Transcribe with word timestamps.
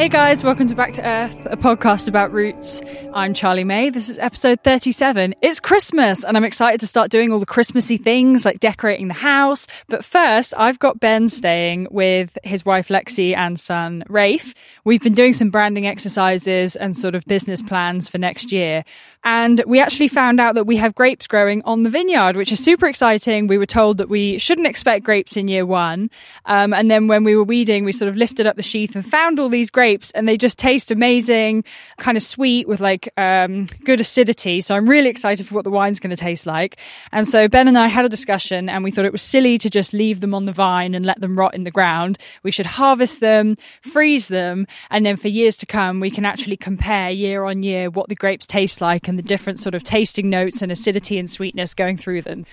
Hey 0.00 0.08
guys, 0.08 0.42
welcome 0.42 0.66
to 0.66 0.74
Back 0.74 0.94
to 0.94 1.06
Earth, 1.06 1.46
a 1.50 1.58
podcast 1.58 2.08
about 2.08 2.32
roots. 2.32 2.80
I'm 3.12 3.34
Charlie 3.34 3.64
May. 3.64 3.90
This 3.90 4.08
is 4.08 4.16
episode 4.16 4.60
37. 4.62 5.34
It's 5.42 5.60
Christmas 5.60 6.24
and 6.24 6.38
I'm 6.38 6.44
excited 6.44 6.80
to 6.80 6.86
start 6.86 7.10
doing 7.10 7.30
all 7.30 7.38
the 7.38 7.44
Christmassy 7.44 7.98
things 7.98 8.46
like 8.46 8.60
decorating 8.60 9.08
the 9.08 9.14
house. 9.14 9.66
But 9.88 10.02
first, 10.02 10.54
I've 10.56 10.78
got 10.78 11.00
Ben 11.00 11.28
staying 11.28 11.88
with 11.90 12.38
his 12.44 12.64
wife 12.64 12.88
Lexi 12.88 13.36
and 13.36 13.60
son 13.60 14.02
Rafe. 14.08 14.54
We've 14.84 15.02
been 15.02 15.12
doing 15.12 15.34
some 15.34 15.50
branding 15.50 15.86
exercises 15.86 16.76
and 16.76 16.96
sort 16.96 17.14
of 17.14 17.22
business 17.26 17.62
plans 17.62 18.08
for 18.08 18.16
next 18.16 18.52
year. 18.52 18.86
And 19.22 19.62
we 19.66 19.80
actually 19.80 20.08
found 20.08 20.40
out 20.40 20.54
that 20.54 20.66
we 20.66 20.78
have 20.78 20.94
grapes 20.94 21.26
growing 21.26 21.60
on 21.64 21.82
the 21.82 21.90
vineyard, 21.90 22.36
which 22.36 22.50
is 22.52 22.64
super 22.64 22.86
exciting. 22.86 23.48
We 23.48 23.58
were 23.58 23.66
told 23.66 23.98
that 23.98 24.08
we 24.08 24.38
shouldn't 24.38 24.66
expect 24.66 25.04
grapes 25.04 25.36
in 25.36 25.46
year 25.46 25.66
one. 25.66 26.10
Um, 26.46 26.72
and 26.72 26.90
then 26.90 27.06
when 27.06 27.22
we 27.22 27.36
were 27.36 27.44
weeding, 27.44 27.84
we 27.84 27.92
sort 27.92 28.08
of 28.08 28.16
lifted 28.16 28.46
up 28.46 28.56
the 28.56 28.62
sheath 28.62 28.96
and 28.96 29.04
found 29.04 29.38
all 29.38 29.50
these 29.50 29.70
grapes 29.70 29.89
and 30.14 30.28
they 30.28 30.36
just 30.36 30.58
taste 30.58 30.90
amazing, 30.90 31.64
kind 31.98 32.16
of 32.16 32.22
sweet 32.22 32.68
with 32.68 32.80
like 32.80 33.12
um, 33.16 33.66
good 33.84 34.00
acidity. 34.00 34.60
So 34.60 34.74
I'm 34.74 34.88
really 34.88 35.08
excited 35.08 35.46
for 35.46 35.54
what 35.54 35.64
the 35.64 35.70
wine's 35.70 36.00
going 36.00 36.10
to 36.10 36.16
taste 36.16 36.46
like. 36.46 36.78
And 37.12 37.26
so 37.26 37.48
Ben 37.48 37.68
and 37.68 37.78
I 37.78 37.88
had 37.88 38.04
a 38.04 38.08
discussion 38.08 38.68
and 38.68 38.84
we 38.84 38.90
thought 38.90 39.04
it 39.04 39.12
was 39.12 39.22
silly 39.22 39.58
to 39.58 39.70
just 39.70 39.92
leave 39.92 40.20
them 40.20 40.34
on 40.34 40.44
the 40.44 40.52
vine 40.52 40.94
and 40.94 41.04
let 41.04 41.20
them 41.20 41.38
rot 41.38 41.54
in 41.54 41.64
the 41.64 41.70
ground. 41.70 42.18
We 42.42 42.50
should 42.50 42.66
harvest 42.66 43.20
them, 43.20 43.56
freeze 43.82 44.28
them, 44.28 44.66
and 44.90 45.04
then 45.04 45.16
for 45.16 45.28
years 45.28 45.56
to 45.58 45.66
come, 45.66 46.00
we 46.00 46.10
can 46.10 46.24
actually 46.24 46.56
compare 46.56 47.10
year 47.10 47.44
on 47.44 47.62
year 47.62 47.90
what 47.90 48.08
the 48.08 48.14
grapes 48.14 48.46
taste 48.46 48.80
like 48.80 49.08
and 49.08 49.18
the 49.18 49.22
different 49.22 49.60
sort 49.60 49.74
of 49.74 49.82
tasting 49.82 50.30
notes 50.30 50.62
and 50.62 50.70
acidity 50.70 51.18
and 51.18 51.30
sweetness 51.30 51.74
going 51.74 51.96
through 51.96 52.22
them. 52.22 52.44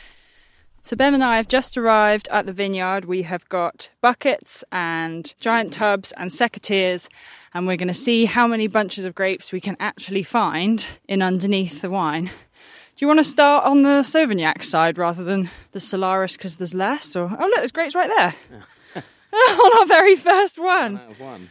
So 0.87 0.95
Ben 0.95 1.13
and 1.13 1.21
I 1.21 1.35
have 1.35 1.49
just 1.49 1.77
arrived 1.77 2.29
at 2.31 2.45
the 2.45 2.53
vineyard. 2.53 3.03
We 3.03 3.23
have 3.23 3.49
got 3.49 3.89
buckets 3.99 4.63
and 4.71 5.33
giant 5.37 5.73
tubs 5.73 6.13
and 6.13 6.31
secateurs, 6.31 7.09
and 7.53 7.67
we're 7.67 7.75
going 7.75 7.89
to 7.89 7.93
see 7.93 8.23
how 8.23 8.47
many 8.47 8.67
bunches 8.67 9.03
of 9.03 9.13
grapes 9.13 9.51
we 9.51 9.59
can 9.59 9.75
actually 9.81 10.23
find 10.23 10.87
in 11.05 11.21
underneath 11.21 11.81
the 11.81 11.89
wine. 11.89 12.27
Do 12.27 12.99
you 12.99 13.07
want 13.07 13.19
to 13.19 13.25
start 13.25 13.65
on 13.65 13.81
the 13.81 14.01
Sauvignac 14.01 14.63
side 14.63 14.97
rather 14.97 15.25
than 15.25 15.51
the 15.73 15.81
Solaris 15.81 16.37
because 16.37 16.55
there's 16.55 16.73
less? 16.73 17.17
Or 17.17 17.23
oh 17.37 17.45
look, 17.47 17.57
there's 17.57 17.73
grapes 17.73 17.93
right 17.93 18.09
there 18.15 18.63
on 19.33 19.79
our 19.79 19.85
very 19.87 20.15
first 20.15 20.57
one. 20.57 20.99
out 20.99 21.11
of 21.11 21.19
one. 21.19 21.49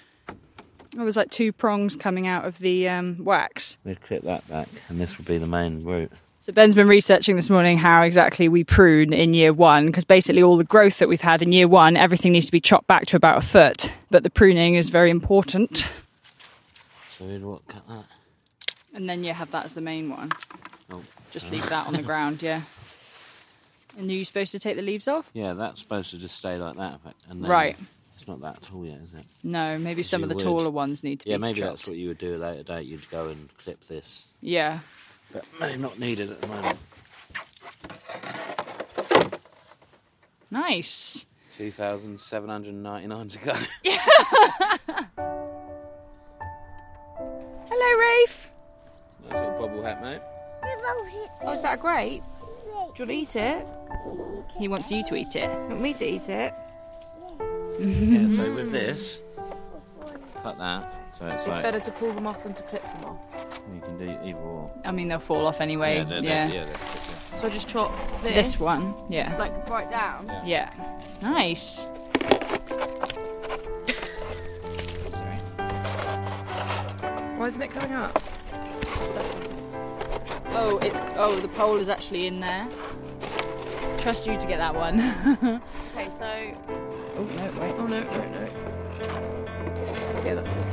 There 0.95 1.05
was 1.05 1.19
like 1.19 1.31
two 1.31 1.53
prongs 1.53 1.95
coming 1.95 2.27
out 2.27 2.47
of 2.47 2.59
the 2.61 2.89
um, 2.89 3.23
wax. 3.23 3.77
We'd 3.85 4.01
clip 4.01 4.23
that 4.23 4.49
back, 4.49 4.69
and 4.89 4.99
this 4.99 5.19
would 5.19 5.27
be 5.27 5.37
the 5.37 5.47
main 5.47 5.85
root. 5.85 6.11
So 6.47 6.53
Ben's 6.53 6.77
been 6.77 6.87
researching 6.87 7.35
this 7.35 7.51
morning 7.51 7.77
how 7.77 8.03
exactly 8.03 8.49
we 8.49 8.63
prune 8.63 9.13
in 9.13 9.35
year 9.35 9.53
one, 9.53 9.87
because 9.87 10.05
basically 10.05 10.45
all 10.45 10.57
the 10.57 10.63
growth 10.63 11.01
that 11.01 11.09
we've 11.09 11.21
had 11.21 11.43
in 11.43 11.51
year 11.51 11.67
one, 11.67 11.97
everything 11.97 12.31
needs 12.31 12.47
to 12.47 12.53
be 12.53 12.61
chopped 12.61 12.87
back 12.87 13.07
to 13.07 13.17
about 13.17 13.39
a 13.39 13.41
foot. 13.41 13.91
But 14.13 14.23
the 14.23 14.31
pruning 14.31 14.77
is 14.77 14.89
very 14.89 15.11
important. 15.11 15.89
So 17.19 17.25
we'd 17.25 17.43
what 17.43 17.67
cut 17.67 17.89
that? 17.89 18.05
And 18.95 19.09
then 19.09 19.25
you 19.25 19.33
have 19.33 19.51
that 19.51 19.65
as 19.65 19.75
the 19.75 19.81
main 19.81 20.09
one. 20.09 20.31
Oh, 20.89 21.03
Just 21.33 21.51
leave 21.51 21.69
that 21.69 21.89
on 21.89 21.95
the 21.95 22.03
ground, 22.03 22.41
yeah. 22.43 22.63
And 23.99 24.09
are 24.09 24.13
you 24.15 24.25
supposed 24.25 24.53
to 24.53 24.61
take 24.61 24.77
the 24.77 24.83
leaves 24.83 25.09
off? 25.09 25.29
yeah, 25.33 25.53
that's 25.55 25.81
supposed 25.81 26.11
to 26.13 26.17
just 26.19 26.37
stay 26.39 26.59
like 26.59 26.77
that. 26.77 27.01
And 27.29 27.43
then 27.43 27.51
Right. 27.51 27.77
It's 28.15 28.29
not 28.29 28.41
that 28.43 28.63
tall 28.63 28.87
yet, 28.87 29.01
is 29.03 29.15
it? 29.15 29.25
No, 29.43 29.79
maybe 29.79 30.05
some 30.05 30.23
of 30.23 30.29
the 30.29 30.37
would. 30.37 30.45
taller 30.45 30.71
ones 30.71 31.03
need 31.03 31.19
to 31.21 31.29
Yeah, 31.29 31.39
be 31.39 31.43
maybe 31.43 31.59
chopped. 31.63 31.79
that's 31.79 31.89
what 31.89 31.97
you 31.97 32.07
would 32.07 32.19
do 32.19 32.35
at 32.35 32.41
a 32.41 32.43
later 32.51 32.63
date. 32.63 32.87
You'd 32.87 33.11
go 33.11 33.27
and 33.27 33.49
clip 33.59 33.85
this, 33.89 34.29
Yeah. 34.41 34.79
But 35.37 35.45
may 35.61 35.77
not 35.77 35.99
needed 35.99 36.31
at 36.31 36.41
the 36.41 36.47
moment. 36.47 36.79
Nice. 40.51 41.27
Two 41.53 41.71
thousand 41.71 42.19
seven 42.19 42.49
hundred 42.49 42.75
ninety-nine 42.75 43.29
to 43.29 43.39
go. 43.41 43.53
Hello, 47.69 47.99
Rafe. 47.99 48.49
nice 49.25 49.35
little 49.35 49.59
bobble 49.59 49.83
hat, 49.83 50.03
mate. 50.03 50.23
Oh, 51.43 51.53
is 51.53 51.61
that 51.63 51.75
a 51.75 51.77
grape? 51.81 52.23
Do 52.63 52.69
you 52.69 52.75
want 52.75 52.97
to 52.97 53.11
eat 53.11 53.37
it? 53.37 53.67
He 54.59 54.69
wants 54.69 54.91
you 54.91 55.05
to 55.05 55.15
eat 55.17 55.37
it. 55.37 55.51
You 55.51 55.69
want 55.69 55.81
me 55.83 55.93
to 55.95 56.05
eat 56.07 56.29
it? 56.31 56.55
yeah. 57.79 58.27
So 58.29 58.55
with 58.55 58.73
this, 58.73 59.21
cut 60.43 60.57
that. 60.59 61.13
So 61.19 61.27
it's, 61.27 61.45
It's 61.45 61.49
like 61.51 61.63
better 61.63 61.81
to 61.81 61.91
pull 61.93 62.13
them 62.13 62.27
off 62.27 62.43
than 62.43 62.55
to 62.55 62.63
clip 62.63 62.83
them 62.83 63.05
off. 63.05 63.46
You 63.75 63.81
can 63.81 63.99
do 63.99 64.19
either 64.25 64.39
or. 64.39 64.71
I 64.85 64.93
mean, 64.93 65.09
they'll 65.09 65.19
fall 65.19 65.47
off 65.47 65.61
anyway. 65.61 65.99
yeah, 65.99 66.05
they're, 66.05 66.23
yeah. 66.23 66.47
they're, 66.47 66.57
yeah, 66.57 66.65
they're 66.65 66.75
clipped, 66.75 67.39
So 67.39 67.47
I 67.47 67.51
just 67.51 67.69
chop 67.69 68.23
this. 68.23 68.35
This 68.35 68.61
one. 68.61 68.95
Yeah. 69.09 69.37
Like 69.39 69.69
right 69.69 69.91
down. 69.91 70.31
Yeah. 70.45 70.71
Nice. 71.23 71.87
Sorry. 75.11 75.39
Why 77.37 77.47
isn't 77.49 77.63
it 77.63 77.71
coming 77.71 77.93
up? 77.93 78.23
Oh, 80.59 80.79
it's 80.79 80.99
oh 81.17 81.39
the 81.39 81.49
pole 81.49 81.77
is 81.77 81.91
actually 81.91 82.27
in 82.27 82.41
there. 82.41 82.67
Trust 83.99 84.27
you 84.27 84.39
to 84.39 84.47
get 84.47 84.59
that 84.59 84.75
one. 84.75 85.61
Okay, 85.97 86.11
so. 86.11 86.27
oh 87.17 87.23
no, 87.23 87.45
wait. 87.59 87.75
Oh 87.79 87.87
no, 87.87 88.01
no, 88.01 88.11
no. 88.29 88.49
Yeah, 90.27 90.35
that's 90.35 90.51
it. 90.51 90.66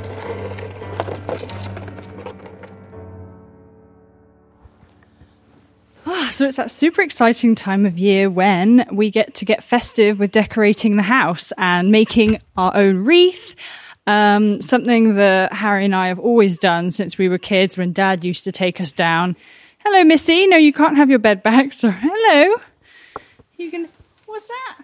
So 6.34 6.46
it's 6.46 6.56
that 6.56 6.72
super 6.72 7.00
exciting 7.00 7.54
time 7.54 7.86
of 7.86 7.96
year 7.96 8.28
when 8.28 8.88
we 8.90 9.08
get 9.08 9.34
to 9.34 9.44
get 9.44 9.62
festive 9.62 10.18
with 10.18 10.32
decorating 10.32 10.96
the 10.96 11.02
house 11.02 11.52
and 11.56 11.92
making 11.92 12.40
our 12.56 12.76
own 12.76 13.04
wreath. 13.04 13.54
Um, 14.08 14.60
something 14.60 15.14
that 15.14 15.52
Harry 15.52 15.84
and 15.84 15.94
I 15.94 16.08
have 16.08 16.18
always 16.18 16.58
done 16.58 16.90
since 16.90 17.16
we 17.16 17.28
were 17.28 17.38
kids 17.38 17.78
when 17.78 17.92
Dad 17.92 18.24
used 18.24 18.42
to 18.44 18.52
take 18.52 18.80
us 18.80 18.92
down. 18.92 19.36
Hello, 19.78 20.02
Missy. 20.02 20.48
No, 20.48 20.56
you 20.56 20.72
can't 20.72 20.96
have 20.96 21.08
your 21.08 21.20
bed 21.20 21.40
back. 21.44 21.72
So, 21.72 21.92
hello. 21.92 22.56
You 23.56 23.70
can. 23.70 23.88
What's 24.26 24.48
that? 24.48 24.78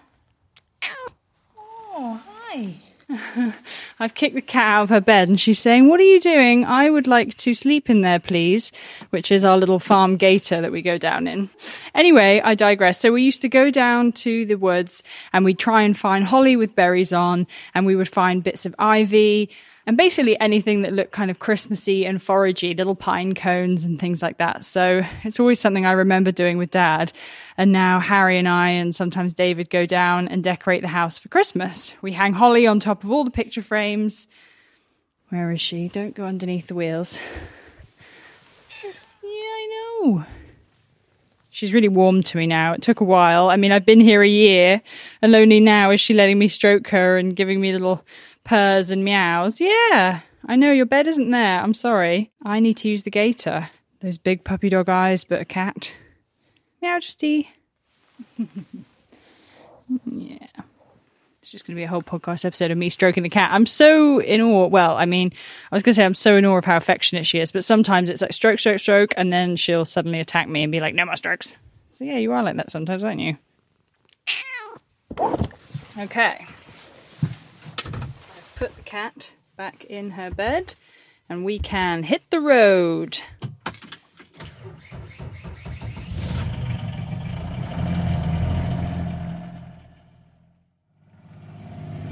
Oh, 1.57 2.21
hi. 2.25 2.75
I've 3.99 4.13
kicked 4.13 4.35
the 4.35 4.41
cat 4.41 4.67
out 4.67 4.83
of 4.83 4.89
her 4.89 5.01
bed 5.01 5.27
and 5.27 5.39
she's 5.39 5.59
saying, 5.59 5.87
What 5.87 5.99
are 5.99 6.03
you 6.03 6.19
doing? 6.19 6.65
I 6.65 6.89
would 6.89 7.07
like 7.07 7.35
to 7.37 7.53
sleep 7.53 7.89
in 7.89 8.01
there, 8.01 8.19
please, 8.19 8.71
which 9.09 9.31
is 9.31 9.43
our 9.43 9.57
little 9.57 9.79
farm 9.79 10.17
gator 10.17 10.61
that 10.61 10.71
we 10.71 10.81
go 10.81 10.97
down 10.97 11.27
in. 11.27 11.49
Anyway, 11.93 12.41
I 12.43 12.55
digress. 12.55 12.99
So 12.99 13.11
we 13.11 13.23
used 13.23 13.41
to 13.41 13.49
go 13.49 13.69
down 13.69 14.11
to 14.13 14.45
the 14.45 14.55
woods 14.55 15.03
and 15.33 15.43
we'd 15.43 15.59
try 15.59 15.81
and 15.81 15.97
find 15.97 16.25
holly 16.25 16.55
with 16.55 16.75
berries 16.75 17.13
on 17.13 17.47
and 17.73 17.85
we 17.85 17.95
would 17.95 18.09
find 18.09 18.43
bits 18.43 18.65
of 18.65 18.75
ivy. 18.79 19.49
And 19.87 19.97
basically 19.97 20.39
anything 20.39 20.83
that 20.83 20.93
looked 20.93 21.11
kind 21.11 21.31
of 21.31 21.39
Christmassy 21.39 22.05
and 22.05 22.19
foragey, 22.19 22.77
little 22.77 22.95
pine 22.95 23.33
cones 23.33 23.83
and 23.83 23.99
things 23.99 24.21
like 24.21 24.37
that. 24.37 24.63
So 24.63 25.01
it's 25.23 25.39
always 25.39 25.59
something 25.59 25.85
I 25.85 25.93
remember 25.93 26.31
doing 26.31 26.57
with 26.57 26.71
dad. 26.71 27.11
And 27.57 27.71
now 27.71 27.99
Harry 27.99 28.37
and 28.37 28.47
I, 28.47 28.69
and 28.69 28.95
sometimes 28.95 29.33
David, 29.33 29.69
go 29.69 29.85
down 29.85 30.27
and 30.27 30.43
decorate 30.43 30.81
the 30.81 30.87
house 30.87 31.17
for 31.17 31.29
Christmas. 31.29 31.95
We 32.01 32.13
hang 32.13 32.33
holly 32.33 32.67
on 32.67 32.79
top 32.79 33.03
of 33.03 33.11
all 33.11 33.23
the 33.23 33.31
picture 33.31 33.63
frames. 33.63 34.27
Where 35.29 35.51
is 35.51 35.61
she? 35.61 35.87
Don't 35.87 36.15
go 36.15 36.25
underneath 36.25 36.67
the 36.67 36.75
wheels. 36.75 37.17
Yeah, 38.83 38.91
I 39.23 39.67
know. 40.03 40.25
She's 41.49 41.73
really 41.73 41.89
warm 41.89 42.23
to 42.23 42.37
me 42.37 42.47
now. 42.47 42.73
It 42.73 42.81
took 42.81 43.01
a 43.01 43.05
while. 43.05 43.49
I 43.49 43.57
mean, 43.57 43.71
I've 43.71 43.85
been 43.85 43.99
here 43.99 44.23
a 44.23 44.27
year, 44.27 44.81
and 45.21 45.35
only 45.35 45.59
now 45.59 45.91
is 45.91 45.99
she 45.99 46.13
letting 46.13 46.39
me 46.39 46.47
stroke 46.47 46.87
her 46.89 47.17
and 47.17 47.35
giving 47.35 47.59
me 47.59 47.73
little 47.73 48.05
purrs 48.43 48.91
and 48.91 49.03
meows. 49.03 49.59
Yeah, 49.59 50.21
I 50.45 50.55
know 50.55 50.71
your 50.71 50.85
bed 50.85 51.07
isn't 51.07 51.31
there. 51.31 51.59
I'm 51.59 51.73
sorry. 51.73 52.31
I 52.43 52.59
need 52.59 52.77
to 52.77 52.89
use 52.89 53.03
the 53.03 53.11
gator. 53.11 53.69
Those 54.01 54.17
big 54.17 54.43
puppy 54.43 54.69
dog 54.69 54.89
eyes, 54.89 55.23
but 55.23 55.41
a 55.41 55.45
cat. 55.45 55.93
Meow, 56.81 56.97
Justy. 56.99 57.47
yeah. 60.05 60.47
It's 61.41 61.49
just 61.49 61.65
going 61.65 61.75
to 61.75 61.79
be 61.79 61.83
a 61.83 61.87
whole 61.87 62.01
podcast 62.01 62.45
episode 62.45 62.71
of 62.71 62.77
me 62.77 62.89
stroking 62.89 63.23
the 63.23 63.29
cat. 63.29 63.51
I'm 63.51 63.65
so 63.65 64.19
in 64.19 64.41
awe. 64.41 64.67
Well, 64.67 64.95
I 64.97 65.05
mean, 65.05 65.31
I 65.71 65.75
was 65.75 65.81
going 65.83 65.93
to 65.93 65.95
say 65.95 66.05
I'm 66.05 66.15
so 66.15 66.35
in 66.35 66.45
awe 66.45 66.57
of 66.57 66.65
how 66.65 66.77
affectionate 66.77 67.25
she 67.25 67.39
is, 67.39 67.51
but 67.51 67.63
sometimes 67.63 68.09
it's 68.09 68.21
like 68.21 68.33
stroke, 68.33 68.59
stroke, 68.59 68.79
stroke, 68.79 69.13
and 69.17 69.33
then 69.33 69.55
she'll 69.55 69.85
suddenly 69.85 70.19
attack 70.19 70.47
me 70.47 70.63
and 70.63 70.71
be 70.71 70.79
like, 70.79 70.93
no 70.93 71.05
more 71.05 71.15
strokes. 71.15 71.55
So 71.91 72.05
yeah, 72.05 72.17
you 72.17 72.31
are 72.31 72.43
like 72.43 72.57
that 72.57 72.71
sometimes, 72.71 73.03
aren't 73.03 73.21
you? 73.21 73.37
Okay. 75.97 76.45
Put 78.61 78.75
the 78.75 78.83
cat 78.83 79.33
back 79.57 79.85
in 79.85 80.11
her 80.11 80.29
bed 80.29 80.75
and 81.27 81.43
we 81.43 81.57
can 81.57 82.03
hit 82.03 82.21
the 82.29 82.39
road. 82.39 83.19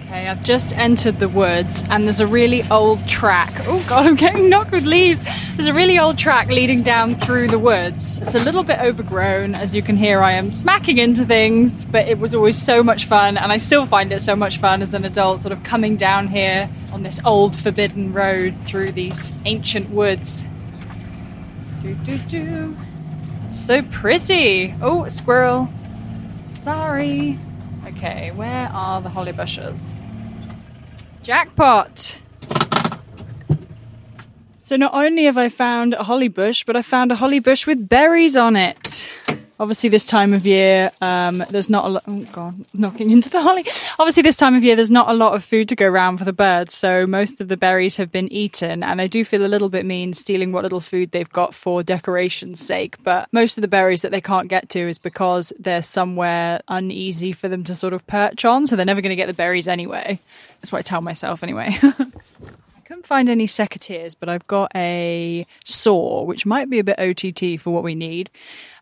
Okay, 0.09 0.27
I've 0.27 0.41
just 0.41 0.73
entered 0.73 1.19
the 1.19 1.29
woods 1.29 1.83
and 1.87 2.05
there's 2.05 2.19
a 2.19 2.25
really 2.25 2.67
old 2.71 3.07
track. 3.07 3.53
Oh 3.67 3.85
god, 3.87 4.07
I'm 4.07 4.15
getting 4.15 4.49
knocked 4.49 4.71
with 4.71 4.83
leaves. 4.83 5.23
There's 5.55 5.67
a 5.67 5.73
really 5.73 5.99
old 5.99 6.17
track 6.17 6.47
leading 6.47 6.81
down 6.81 7.13
through 7.13 7.49
the 7.49 7.59
woods. 7.59 8.17
It's 8.17 8.33
a 8.33 8.39
little 8.39 8.63
bit 8.63 8.79
overgrown. 8.79 9.53
As 9.53 9.75
you 9.75 9.83
can 9.83 9.95
hear, 9.97 10.23
I 10.23 10.31
am 10.31 10.49
smacking 10.49 10.97
into 10.97 11.25
things, 11.25 11.85
but 11.85 12.07
it 12.07 12.17
was 12.17 12.33
always 12.33 12.59
so 12.59 12.81
much 12.81 13.05
fun 13.05 13.37
and 13.37 13.51
I 13.51 13.57
still 13.57 13.85
find 13.85 14.11
it 14.11 14.19
so 14.21 14.35
much 14.35 14.57
fun 14.57 14.81
as 14.81 14.95
an 14.95 15.05
adult, 15.05 15.41
sort 15.41 15.51
of 15.51 15.61
coming 15.61 15.95
down 15.95 16.29
here 16.29 16.71
on 16.91 17.03
this 17.03 17.19
old 17.23 17.55
forbidden 17.55 18.11
road 18.11 18.57
through 18.65 18.93
these 18.93 19.31
ancient 19.45 19.91
woods. 19.91 20.43
Do, 21.83 21.93
do, 21.93 22.17
do. 22.17 22.75
So 23.51 23.83
pretty. 23.83 24.73
Oh, 24.81 25.07
squirrel. 25.07 25.69
Sorry. 26.47 27.37
Okay, 27.85 28.31
where 28.31 28.69
are 28.69 29.01
the 29.01 29.09
holly 29.09 29.33
bushes? 29.33 29.79
Jackpot! 31.23 32.19
So 34.61 34.75
not 34.75 34.93
only 34.93 35.25
have 35.25 35.37
I 35.37 35.49
found 35.49 35.93
a 35.93 36.03
holly 36.03 36.27
bush, 36.27 36.63
but 36.63 36.75
I 36.75 36.83
found 36.83 37.11
a 37.11 37.15
holly 37.15 37.39
bush 37.39 37.65
with 37.65 37.89
berries 37.89 38.35
on 38.35 38.55
it. 38.55 39.08
Obviously, 39.59 39.89
this 39.89 40.05
time 40.05 40.33
of 40.33 40.45
year, 40.45 40.89
um, 41.01 41.43
there's 41.49 41.69
not 41.69 41.83
a 41.83 41.89
lot. 41.89 42.03
Oh 42.07 42.25
god, 42.31 42.65
knocking 42.73 43.11
into 43.11 43.29
the 43.29 43.41
holly. 43.43 43.65
Obviously, 43.99 44.23
this 44.23 44.37
time 44.37 44.55
of 44.55 44.63
year, 44.63 44.77
there's 44.77 44.89
not 44.89 45.09
a 45.09 45.13
lot 45.13 45.35
of 45.35 45.43
food 45.43 45.67
to 45.67 45.75
go 45.75 45.85
around 45.85 46.17
for 46.17 46.23
the 46.23 46.31
birds, 46.31 46.73
so 46.73 47.05
most 47.05 47.41
of 47.41 47.49
the 47.49 47.57
berries 47.57 47.97
have 47.97 48.09
been 48.09 48.31
eaten. 48.31 48.83
And 48.83 49.01
I 49.01 49.07
do 49.07 49.25
feel 49.25 49.45
a 49.45 49.47
little 49.47 49.67
bit 49.67 49.85
mean 49.85 50.13
stealing 50.13 50.53
what 50.53 50.63
little 50.63 50.79
food 50.79 51.11
they've 51.11 51.29
got 51.29 51.53
for 51.53 51.83
decoration's 51.83 52.61
sake. 52.61 53.03
But 53.03 53.27
most 53.33 53.57
of 53.57 53.61
the 53.61 53.67
berries 53.67 54.01
that 54.03 54.11
they 54.11 54.21
can't 54.21 54.47
get 54.47 54.69
to 54.69 54.79
is 54.79 54.97
because 54.97 55.51
they're 55.59 55.81
somewhere 55.81 56.61
uneasy 56.69 57.33
for 57.33 57.49
them 57.49 57.65
to 57.65 57.75
sort 57.75 57.91
of 57.91 58.07
perch 58.07 58.45
on, 58.45 58.65
so 58.65 58.77
they're 58.77 58.85
never 58.85 59.01
going 59.01 59.09
to 59.09 59.17
get 59.17 59.27
the 59.27 59.33
berries 59.33 59.67
anyway. 59.67 60.21
That's 60.61 60.71
what 60.71 60.79
I 60.79 60.83
tell 60.83 61.01
myself 61.01 61.43
anyway. 61.43 61.77
I 61.83 62.81
couldn't 62.85 63.05
find 63.05 63.27
any 63.27 63.45
secateurs, 63.45 64.15
but 64.17 64.29
I've 64.29 64.47
got 64.47 64.71
a 64.73 65.45
saw, 65.65 66.23
which 66.23 66.45
might 66.45 66.69
be 66.69 66.79
a 66.79 66.83
bit 66.85 66.97
OTT 66.97 67.59
for 67.59 67.71
what 67.71 67.83
we 67.83 67.93
need. 67.93 68.31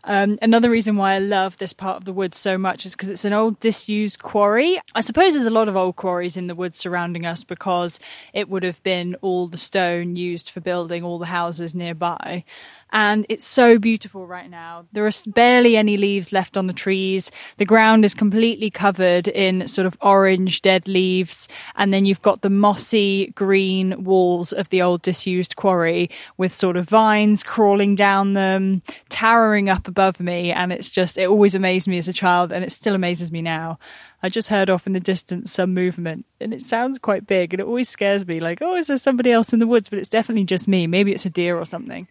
Um, 0.07 0.39
another 0.41 0.69
reason 0.69 0.95
why 0.95 1.15
I 1.15 1.19
love 1.19 1.57
this 1.57 1.73
part 1.73 1.97
of 1.97 2.05
the 2.05 2.13
woods 2.13 2.37
so 2.37 2.57
much 2.57 2.85
is 2.85 2.93
because 2.93 3.09
it's 3.09 3.25
an 3.25 3.33
old 3.33 3.59
disused 3.59 4.23
quarry. 4.23 4.79
I 4.95 5.01
suppose 5.01 5.33
there's 5.33 5.45
a 5.45 5.51
lot 5.51 5.67
of 5.67 5.75
old 5.75 5.97
quarries 5.97 6.37
in 6.37 6.47
the 6.47 6.55
woods 6.55 6.77
surrounding 6.77 7.25
us 7.25 7.43
because 7.43 7.99
it 8.33 8.47
would 8.47 8.63
have 8.63 8.81
been 8.83 9.15
all 9.21 9.47
the 9.47 9.57
stone 9.57 10.15
used 10.15 10.49
for 10.49 10.61
building 10.61 11.03
all 11.03 11.19
the 11.19 11.25
houses 11.25 11.75
nearby 11.75 12.45
and 12.91 13.25
it's 13.27 13.45
so 13.45 13.77
beautiful 13.77 14.25
right 14.25 14.49
now. 14.49 14.85
There 14.93 15.05
are 15.05 15.11
barely 15.27 15.75
any 15.75 15.97
leaves 15.97 16.31
left 16.31 16.55
on 16.55 16.67
the 16.67 16.73
trees. 16.73 17.31
The 17.57 17.65
ground 17.65 18.05
is 18.05 18.13
completely 18.13 18.69
covered 18.69 19.27
in 19.27 19.67
sort 19.67 19.87
of 19.87 19.97
orange 20.01 20.61
dead 20.61 20.87
leaves, 20.87 21.47
and 21.75 21.93
then 21.93 22.05
you've 22.05 22.21
got 22.21 22.41
the 22.41 22.49
mossy 22.49 23.27
green 23.35 24.03
walls 24.03 24.53
of 24.53 24.69
the 24.69 24.81
old 24.81 25.01
disused 25.01 25.55
quarry 25.55 26.09
with 26.37 26.53
sort 26.53 26.77
of 26.77 26.87
vines 26.87 27.43
crawling 27.43 27.95
down 27.95 28.33
them, 28.33 28.81
towering 29.09 29.69
up 29.69 29.87
above 29.97 30.19
me, 30.19 30.51
and 30.51 30.71
it's 30.71 30.91
just 30.91 31.17
it 31.17 31.27
always 31.27 31.55
amazed 31.55 31.87
me 31.87 31.97
as 31.97 32.07
a 32.07 32.13
child, 32.13 32.51
and 32.51 32.63
it 32.63 32.71
still 32.71 32.93
amazes 32.93 33.31
me 33.31 33.41
now. 33.41 33.79
I 34.21 34.29
just 34.29 34.47
heard 34.47 34.69
off 34.69 34.85
in 34.85 34.93
the 34.93 34.99
distance 34.99 35.51
some 35.51 35.73
movement 35.73 36.25
and 36.39 36.53
it 36.53 36.61
sounds 36.61 36.99
quite 36.99 37.27
big 37.27 37.53
and 37.53 37.61
it 37.61 37.67
always 37.67 37.87
scares 37.87 38.25
me 38.25 38.39
like, 38.39 38.59
oh, 38.61 38.75
is 38.75 38.87
there 38.87 38.97
somebody 38.97 39.31
else 39.31 39.53
in 39.53 39.59
the 39.59 39.67
woods? 39.67 39.89
But 39.89 39.99
it's 39.99 40.09
definitely 40.09 40.43
just 40.43 40.67
me. 40.67 40.87
Maybe 40.87 41.13
it's 41.13 41.25
a 41.25 41.29
deer 41.29 41.57
or 41.57 41.65
something. 41.65 42.07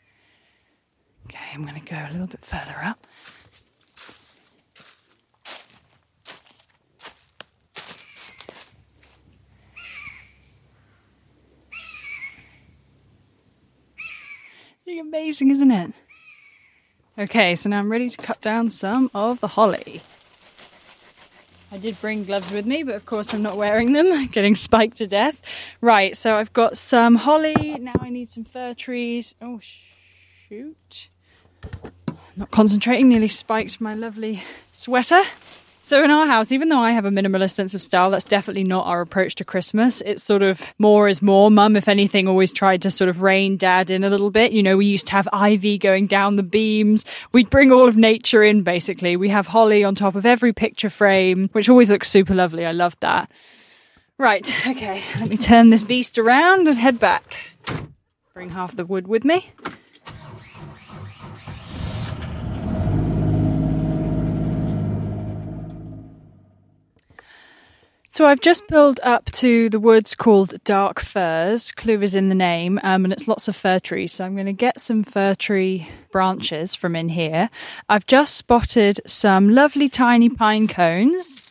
Okay, 1.26 1.38
I'm 1.52 1.62
going 1.62 1.80
to 1.80 1.90
go 1.90 1.96
a 1.96 2.12
little 2.12 2.28
bit 2.28 2.44
further 2.44 2.76
up. 2.82 3.06
Amazing, 14.88 15.50
isn't 15.50 15.70
it? 15.70 15.92
Okay, 17.18 17.54
so 17.54 17.70
now 17.70 17.78
I'm 17.78 17.90
ready 17.90 18.10
to 18.10 18.16
cut 18.18 18.42
down 18.42 18.70
some 18.70 19.10
of 19.14 19.40
the 19.40 19.48
holly. 19.48 20.02
I 21.72 21.78
did 21.78 21.98
bring 22.00 22.24
gloves 22.24 22.50
with 22.50 22.66
me, 22.66 22.82
but 22.82 22.94
of 22.94 23.06
course 23.06 23.32
I'm 23.32 23.40
not 23.42 23.56
wearing 23.56 23.94
them, 23.94 24.26
getting 24.32 24.54
spiked 24.54 24.98
to 24.98 25.06
death. 25.06 25.40
Right, 25.80 26.14
so 26.14 26.36
I've 26.36 26.52
got 26.52 26.76
some 26.76 27.16
holly. 27.16 27.78
Now 27.80 27.94
I 28.00 28.10
need 28.10 28.28
some 28.28 28.44
fir 28.44 28.74
trees. 28.74 29.34
Oh, 29.40 29.60
shoot. 30.48 31.08
Not 32.36 32.50
concentrating, 32.50 33.08
nearly 33.08 33.28
spiked 33.28 33.80
my 33.80 33.94
lovely 33.94 34.42
sweater. 34.72 35.22
So 35.86 36.02
in 36.02 36.10
our 36.10 36.26
house, 36.26 36.50
even 36.50 36.68
though 36.68 36.80
I 36.80 36.90
have 36.90 37.04
a 37.04 37.12
minimalist 37.12 37.52
sense 37.52 37.72
of 37.72 37.80
style, 37.80 38.10
that's 38.10 38.24
definitely 38.24 38.64
not 38.64 38.86
our 38.86 39.00
approach 39.00 39.36
to 39.36 39.44
Christmas. 39.44 40.00
It's 40.00 40.20
sort 40.20 40.42
of 40.42 40.74
more 40.80 41.06
is 41.06 41.22
more. 41.22 41.48
Mum, 41.48 41.76
if 41.76 41.86
anything, 41.86 42.26
always 42.26 42.52
tried 42.52 42.82
to 42.82 42.90
sort 42.90 43.08
of 43.08 43.22
rein 43.22 43.56
dad 43.56 43.92
in 43.92 44.02
a 44.02 44.10
little 44.10 44.32
bit. 44.32 44.50
You 44.50 44.64
know, 44.64 44.76
we 44.76 44.86
used 44.86 45.06
to 45.06 45.12
have 45.12 45.28
ivy 45.32 45.78
going 45.78 46.08
down 46.08 46.34
the 46.34 46.42
beams. 46.42 47.04
We'd 47.30 47.50
bring 47.50 47.70
all 47.70 47.86
of 47.86 47.96
nature 47.96 48.42
in, 48.42 48.64
basically. 48.64 49.16
We 49.16 49.28
have 49.28 49.46
holly 49.46 49.84
on 49.84 49.94
top 49.94 50.16
of 50.16 50.26
every 50.26 50.52
picture 50.52 50.90
frame, 50.90 51.50
which 51.52 51.68
always 51.68 51.88
looks 51.88 52.10
super 52.10 52.34
lovely. 52.34 52.66
I 52.66 52.72
love 52.72 52.98
that. 52.98 53.30
Right, 54.18 54.52
okay, 54.66 55.04
let 55.20 55.28
me 55.28 55.36
turn 55.36 55.70
this 55.70 55.84
beast 55.84 56.18
around 56.18 56.66
and 56.66 56.78
head 56.78 56.98
back. 56.98 57.36
Bring 58.34 58.50
half 58.50 58.74
the 58.74 58.84
wood 58.84 59.06
with 59.06 59.24
me. 59.24 59.52
So 68.16 68.24
I've 68.24 68.40
just 68.40 68.66
pulled 68.66 68.98
up 69.02 69.30
to 69.32 69.68
the 69.68 69.78
woods 69.78 70.14
called 70.14 70.54
Dark 70.64 71.00
Firs. 71.00 71.70
Clue 71.72 72.00
is 72.00 72.14
in 72.14 72.30
the 72.30 72.34
name, 72.34 72.80
um, 72.82 73.04
and 73.04 73.12
it's 73.12 73.28
lots 73.28 73.46
of 73.46 73.54
fir 73.54 73.78
trees. 73.78 74.14
So 74.14 74.24
I'm 74.24 74.32
going 74.32 74.46
to 74.46 74.54
get 74.54 74.80
some 74.80 75.04
fir 75.04 75.34
tree 75.34 75.86
branches 76.12 76.74
from 76.74 76.96
in 76.96 77.10
here. 77.10 77.50
I've 77.90 78.06
just 78.06 78.34
spotted 78.34 79.02
some 79.06 79.50
lovely 79.50 79.90
tiny 79.90 80.30
pine 80.30 80.66
cones, 80.66 81.42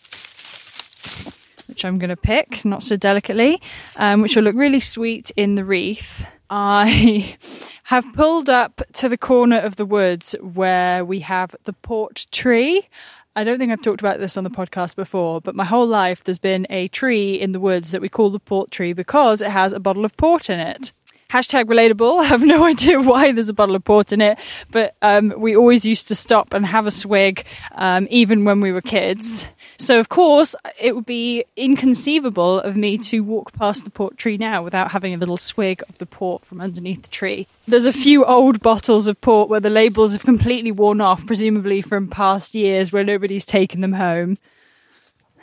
which 1.67 1.85
I'm 1.85 1.99
going 1.99 2.09
to 2.09 2.17
pick, 2.17 2.65
not 2.65 2.81
so 2.81 2.95
delicately, 2.95 3.61
um, 3.97 4.23
which 4.23 4.35
will 4.35 4.41
look 4.41 4.55
really 4.55 4.79
sweet 4.79 5.29
in 5.35 5.53
the 5.53 5.63
wreath. 5.63 6.25
I 6.49 7.37
have 7.83 8.05
pulled 8.15 8.49
up 8.49 8.81
to 8.93 9.07
the 9.07 9.19
corner 9.19 9.59
of 9.59 9.75
the 9.75 9.85
woods 9.85 10.33
where 10.41 11.05
we 11.05 11.19
have 11.19 11.55
the 11.65 11.73
port 11.73 12.25
tree. 12.31 12.89
I 13.37 13.43
don't 13.43 13.59
think 13.59 13.71
I've 13.71 13.81
talked 13.81 13.99
about 13.99 14.19
this 14.19 14.37
on 14.37 14.45
the 14.45 14.49
podcast 14.49 14.95
before, 14.95 15.41
but 15.41 15.55
my 15.55 15.65
whole 15.65 15.85
life 15.85 16.23
there's 16.23 16.39
been 16.39 16.65
a 16.69 16.87
tree 16.87 17.35
in 17.35 17.51
the 17.51 17.59
woods 17.59 17.91
that 17.91 18.01
we 18.01 18.07
call 18.07 18.29
the 18.29 18.39
port 18.39 18.71
tree 18.71 18.93
because 18.93 19.41
it 19.41 19.51
has 19.51 19.73
a 19.73 19.79
bottle 19.79 20.05
of 20.05 20.15
port 20.15 20.49
in 20.49 20.59
it. 20.59 20.93
Hashtag 21.35 21.65
relatable. 21.65 22.21
I 22.23 22.27
have 22.27 22.43
no 22.43 22.63
idea 22.63 23.01
why 23.01 23.33
there's 23.33 23.49
a 23.49 23.53
bottle 23.53 23.75
of 23.75 23.83
port 23.83 24.13
in 24.13 24.21
it, 24.21 24.39
but 24.71 24.95
um, 25.01 25.33
we 25.37 25.53
always 25.53 25.83
used 25.83 26.07
to 26.07 26.15
stop 26.15 26.53
and 26.53 26.65
have 26.65 26.87
a 26.87 26.91
swig, 26.91 27.45
um, 27.73 28.07
even 28.09 28.45
when 28.45 28.61
we 28.61 28.71
were 28.71 28.79
kids. 28.79 29.45
So, 29.77 29.99
of 29.99 30.07
course, 30.07 30.55
it 30.79 30.95
would 30.95 31.05
be 31.05 31.43
inconceivable 31.57 32.61
of 32.61 32.77
me 32.77 32.97
to 32.99 33.19
walk 33.19 33.51
past 33.51 33.83
the 33.83 33.89
port 33.89 34.17
tree 34.17 34.37
now 34.37 34.63
without 34.63 34.91
having 34.91 35.13
a 35.13 35.17
little 35.17 35.35
swig 35.35 35.83
of 35.89 35.97
the 35.97 36.05
port 36.05 36.45
from 36.45 36.61
underneath 36.61 37.01
the 37.01 37.09
tree. 37.09 37.47
There's 37.67 37.85
a 37.85 37.91
few 37.91 38.23
old 38.23 38.61
bottles 38.61 39.05
of 39.05 39.19
port 39.19 39.49
where 39.49 39.59
the 39.59 39.69
labels 39.69 40.13
have 40.13 40.23
completely 40.23 40.71
worn 40.71 41.01
off, 41.01 41.25
presumably 41.25 41.81
from 41.81 42.07
past 42.07 42.55
years 42.55 42.93
where 42.93 43.03
nobody's 43.03 43.45
taken 43.45 43.81
them 43.81 43.91
home. 43.91 44.37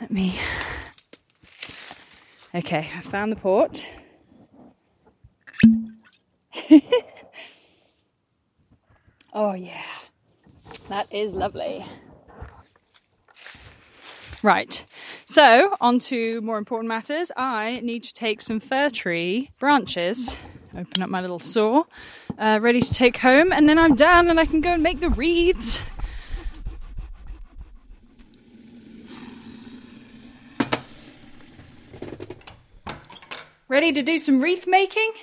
Let 0.01 0.09
me. 0.09 0.39
Okay, 2.55 2.89
I 2.97 3.01
found 3.01 3.31
the 3.31 3.35
port. 3.35 3.85
oh, 9.33 9.53
yeah. 9.53 9.83
That 10.89 11.13
is 11.13 11.33
lovely. 11.33 11.85
Right, 14.43 14.83
so 15.23 15.73
on 15.79 15.99
to 15.99 16.41
more 16.41 16.57
important 16.57 16.89
matters. 16.89 17.31
I 17.37 17.79
need 17.81 18.03
to 18.03 18.13
take 18.13 18.41
some 18.41 18.59
fir 18.59 18.89
tree 18.89 19.51
branches, 19.57 20.35
open 20.77 21.01
up 21.01 21.09
my 21.09 21.21
little 21.21 21.39
saw, 21.39 21.85
uh, 22.37 22.59
ready 22.61 22.81
to 22.81 22.93
take 22.93 23.15
home, 23.15 23.53
and 23.53 23.69
then 23.69 23.79
I'm 23.79 23.95
done 23.95 24.29
and 24.29 24.41
I 24.41 24.45
can 24.45 24.59
go 24.59 24.71
and 24.73 24.83
make 24.83 24.99
the 24.99 25.09
wreaths. 25.09 25.81
Ready 33.69 33.93
to 33.93 34.01
do 34.01 34.17
some 34.17 34.41
wreath 34.41 34.67
making? 34.67 35.13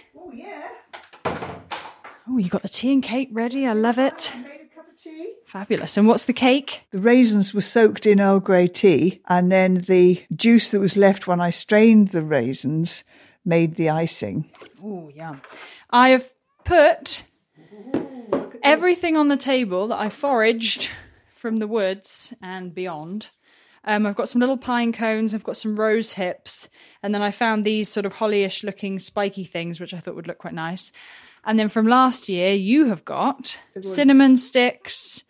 Oh, 2.32 2.38
you 2.38 2.48
got 2.48 2.62
the 2.62 2.68
tea 2.68 2.92
and 2.92 3.02
cake 3.02 3.30
ready. 3.32 3.66
I 3.66 3.72
love 3.72 3.98
it. 3.98 4.32
Made 4.36 4.68
a 4.70 4.74
cup 4.74 4.88
of 4.88 4.96
tea. 4.96 5.34
Fabulous. 5.46 5.96
And 5.96 6.06
what's 6.06 6.26
the 6.26 6.32
cake? 6.32 6.82
The 6.92 7.00
raisins 7.00 7.52
were 7.52 7.60
soaked 7.60 8.06
in 8.06 8.20
Earl 8.20 8.38
Grey 8.38 8.68
tea, 8.68 9.20
and 9.28 9.50
then 9.50 9.82
the 9.88 10.22
juice 10.36 10.68
that 10.68 10.78
was 10.78 10.96
left 10.96 11.26
when 11.26 11.40
I 11.40 11.50
strained 11.50 12.08
the 12.08 12.22
raisins 12.22 13.02
made 13.44 13.74
the 13.74 13.90
icing. 13.90 14.48
Oh, 14.82 15.10
yum. 15.12 15.42
I 15.90 16.10
have 16.10 16.32
put 16.64 17.24
everything 18.62 19.16
on 19.16 19.26
the 19.26 19.36
table 19.36 19.88
that 19.88 19.98
I 19.98 20.08
foraged 20.08 20.88
from 21.34 21.56
the 21.56 21.66
woods 21.66 22.32
and 22.40 22.72
beyond. 22.72 23.30
Um, 23.82 24.06
I've 24.06 24.14
got 24.14 24.28
some 24.28 24.40
little 24.40 24.58
pine 24.58 24.92
cones, 24.92 25.34
I've 25.34 25.42
got 25.42 25.56
some 25.56 25.74
rose 25.74 26.12
hips, 26.12 26.68
and 27.02 27.12
then 27.12 27.22
I 27.22 27.32
found 27.32 27.64
these 27.64 27.88
sort 27.88 28.06
of 28.06 28.12
hollyish 28.12 28.62
looking 28.62 29.00
spiky 29.00 29.44
things, 29.44 29.80
which 29.80 29.94
I 29.94 29.98
thought 29.98 30.14
would 30.14 30.28
look 30.28 30.38
quite 30.38 30.54
nice. 30.54 30.92
And 31.44 31.58
then 31.58 31.68
from 31.68 31.86
last 31.86 32.28
year, 32.28 32.52
you 32.52 32.86
have 32.86 33.04
got 33.04 33.58
cinnamon 33.80 34.36
sticks, 34.36 35.24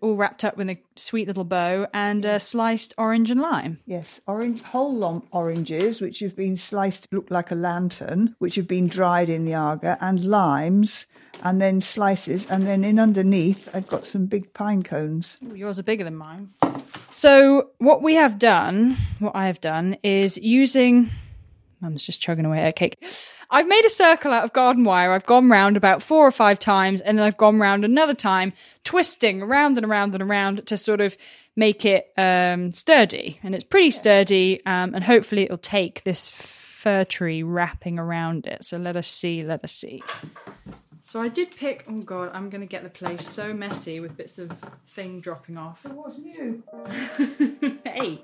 all 0.00 0.14
wrapped 0.16 0.44
up 0.44 0.56
with 0.58 0.68
a 0.68 0.78
sweet 0.96 1.26
little 1.26 1.44
bow, 1.44 1.86
and 1.94 2.26
uh, 2.26 2.38
sliced 2.38 2.92
orange 2.98 3.30
and 3.30 3.40
lime. 3.40 3.80
Yes, 3.86 4.20
orange 4.26 4.60
whole 4.60 4.94
long 4.94 5.26
oranges, 5.32 6.00
which 6.00 6.20
have 6.20 6.36
been 6.36 6.56
sliced 6.56 7.08
look 7.10 7.30
like 7.30 7.50
a 7.50 7.54
lantern, 7.54 8.36
which 8.38 8.56
have 8.56 8.68
been 8.68 8.86
dried 8.86 9.30
in 9.30 9.46
the 9.46 9.54
Aga, 9.54 9.96
and 10.00 10.24
limes, 10.24 11.06
and 11.42 11.60
then 11.60 11.80
slices, 11.80 12.46
and 12.46 12.66
then 12.66 12.84
in 12.84 12.98
underneath, 12.98 13.68
I've 13.74 13.88
got 13.88 14.06
some 14.06 14.26
big 14.26 14.52
pine 14.52 14.82
cones. 14.82 15.38
Ooh, 15.46 15.54
yours 15.54 15.78
are 15.78 15.82
bigger 15.82 16.04
than 16.04 16.16
mine. 16.16 16.50
So 17.08 17.70
what 17.78 18.02
we 18.02 18.14
have 18.16 18.38
done, 18.38 18.96
what 19.20 19.34
I 19.34 19.46
have 19.46 19.60
done, 19.60 19.96
is 20.02 20.36
using. 20.36 21.10
Mum's 21.80 22.02
just 22.02 22.20
chugging 22.20 22.44
away 22.44 22.60
at 22.60 22.76
cake. 22.76 22.96
I've 23.54 23.68
made 23.68 23.86
a 23.86 23.88
circle 23.88 24.32
out 24.32 24.42
of 24.42 24.52
garden 24.52 24.82
wire. 24.82 25.12
I've 25.12 25.26
gone 25.26 25.48
round 25.48 25.76
about 25.76 26.02
four 26.02 26.26
or 26.26 26.32
five 26.32 26.58
times, 26.58 27.00
and 27.00 27.16
then 27.16 27.24
I've 27.24 27.36
gone 27.36 27.60
round 27.60 27.84
another 27.84 28.12
time, 28.12 28.52
twisting 28.82 29.42
around 29.42 29.76
and 29.76 29.86
around 29.86 30.12
and 30.12 30.24
around 30.24 30.66
to 30.66 30.76
sort 30.76 31.00
of 31.00 31.16
make 31.54 31.84
it 31.84 32.12
um, 32.18 32.72
sturdy. 32.72 33.38
And 33.44 33.54
it's 33.54 33.62
pretty 33.62 33.92
sturdy, 33.92 34.60
um, 34.66 34.92
and 34.92 35.04
hopefully 35.04 35.44
it'll 35.44 35.56
take 35.58 36.02
this 36.02 36.28
fir 36.28 37.04
tree 37.04 37.44
wrapping 37.44 37.96
around 37.96 38.48
it. 38.48 38.64
So 38.64 38.76
let 38.76 38.96
us 38.96 39.06
see. 39.06 39.44
Let 39.44 39.62
us 39.62 39.70
see. 39.70 40.02
So 41.02 41.22
I 41.22 41.28
did 41.28 41.54
pick. 41.54 41.84
Oh 41.88 42.00
god, 42.00 42.32
I'm 42.34 42.50
going 42.50 42.60
to 42.62 42.66
get 42.66 42.82
the 42.82 42.90
place 42.90 43.24
so 43.24 43.54
messy 43.54 44.00
with 44.00 44.16
bits 44.16 44.40
of 44.40 44.50
thing 44.88 45.20
dropping 45.20 45.58
off. 45.58 45.82
So 45.82 45.90
what's 45.90 46.18
new? 46.18 46.60
hey. 47.84 48.20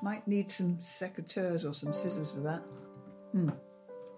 Might 0.00 0.28
need 0.28 0.52
some 0.52 0.76
secateurs 0.76 1.68
or 1.68 1.74
some 1.74 1.92
scissors 1.92 2.30
for 2.30 2.40
that. 2.40 2.62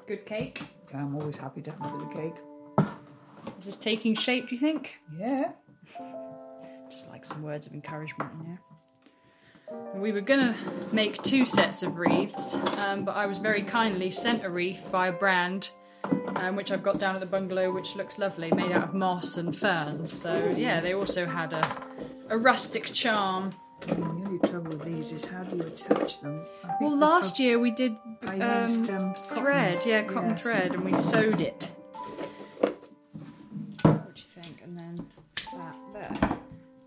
Good 0.06 0.24
cake. 0.24 0.62
I'm 0.94 1.16
always 1.16 1.36
happy 1.36 1.62
to 1.62 1.70
have 1.72 1.80
a 1.80 1.98
bit 1.98 2.06
of 2.06 2.12
cake. 2.12 2.86
Is 3.58 3.66
this 3.66 3.76
taking 3.76 4.14
shape, 4.14 4.48
do 4.48 4.54
you 4.54 4.60
think? 4.60 4.98
Yeah. 5.18 5.52
Just 6.90 7.08
like 7.08 7.24
some 7.24 7.42
words 7.42 7.66
of 7.66 7.74
encouragement 7.74 8.30
in 8.38 8.46
here. 8.46 8.60
We 9.94 10.12
were 10.12 10.20
going 10.20 10.40
to 10.40 10.54
make 10.92 11.20
two 11.22 11.44
sets 11.44 11.82
of 11.82 11.96
wreaths, 11.96 12.54
um, 12.76 13.04
but 13.04 13.16
I 13.16 13.26
was 13.26 13.38
very 13.38 13.62
kindly 13.62 14.10
sent 14.10 14.44
a 14.44 14.50
wreath 14.50 14.86
by 14.92 15.08
a 15.08 15.12
brand 15.12 15.70
um, 16.36 16.56
which 16.56 16.70
I've 16.70 16.82
got 16.82 16.98
down 16.98 17.14
at 17.14 17.20
the 17.20 17.26
bungalow, 17.26 17.72
which 17.72 17.96
looks 17.96 18.18
lovely, 18.18 18.50
made 18.52 18.72
out 18.72 18.84
of 18.84 18.94
moss 18.94 19.36
and 19.36 19.56
ferns. 19.56 20.12
So, 20.12 20.54
yeah, 20.56 20.80
they 20.80 20.94
also 20.94 21.26
had 21.26 21.52
a, 21.52 21.76
a 22.28 22.38
rustic 22.38 22.86
charm. 22.86 23.50
The 23.80 23.94
only 24.02 24.38
trouble 24.48 24.70
with 24.76 24.84
these 24.84 25.12
is 25.12 25.24
how 25.24 25.44
do 25.44 25.56
you 25.56 25.62
attach 25.64 26.20
them? 26.20 26.44
Well, 26.80 26.90
this- 26.90 27.00
last 27.00 27.38
year 27.38 27.58
we 27.58 27.70
did 27.70 27.96
I 28.26 28.38
um, 28.38 28.68
used, 28.70 28.90
um, 28.90 29.14
thread, 29.14 29.74
cottons, 29.74 29.86
yeah, 29.86 30.02
cotton 30.02 30.30
yes. 30.30 30.40
thread, 30.42 30.74
and 30.74 30.84
we 30.84 30.94
sewed 30.98 31.40
it. 31.40 31.70
What 33.82 34.14
do 34.14 34.22
you 34.22 34.42
think? 34.42 34.62
And 34.64 34.76
then 34.78 35.06
that 35.56 35.76
there. 35.92 36.08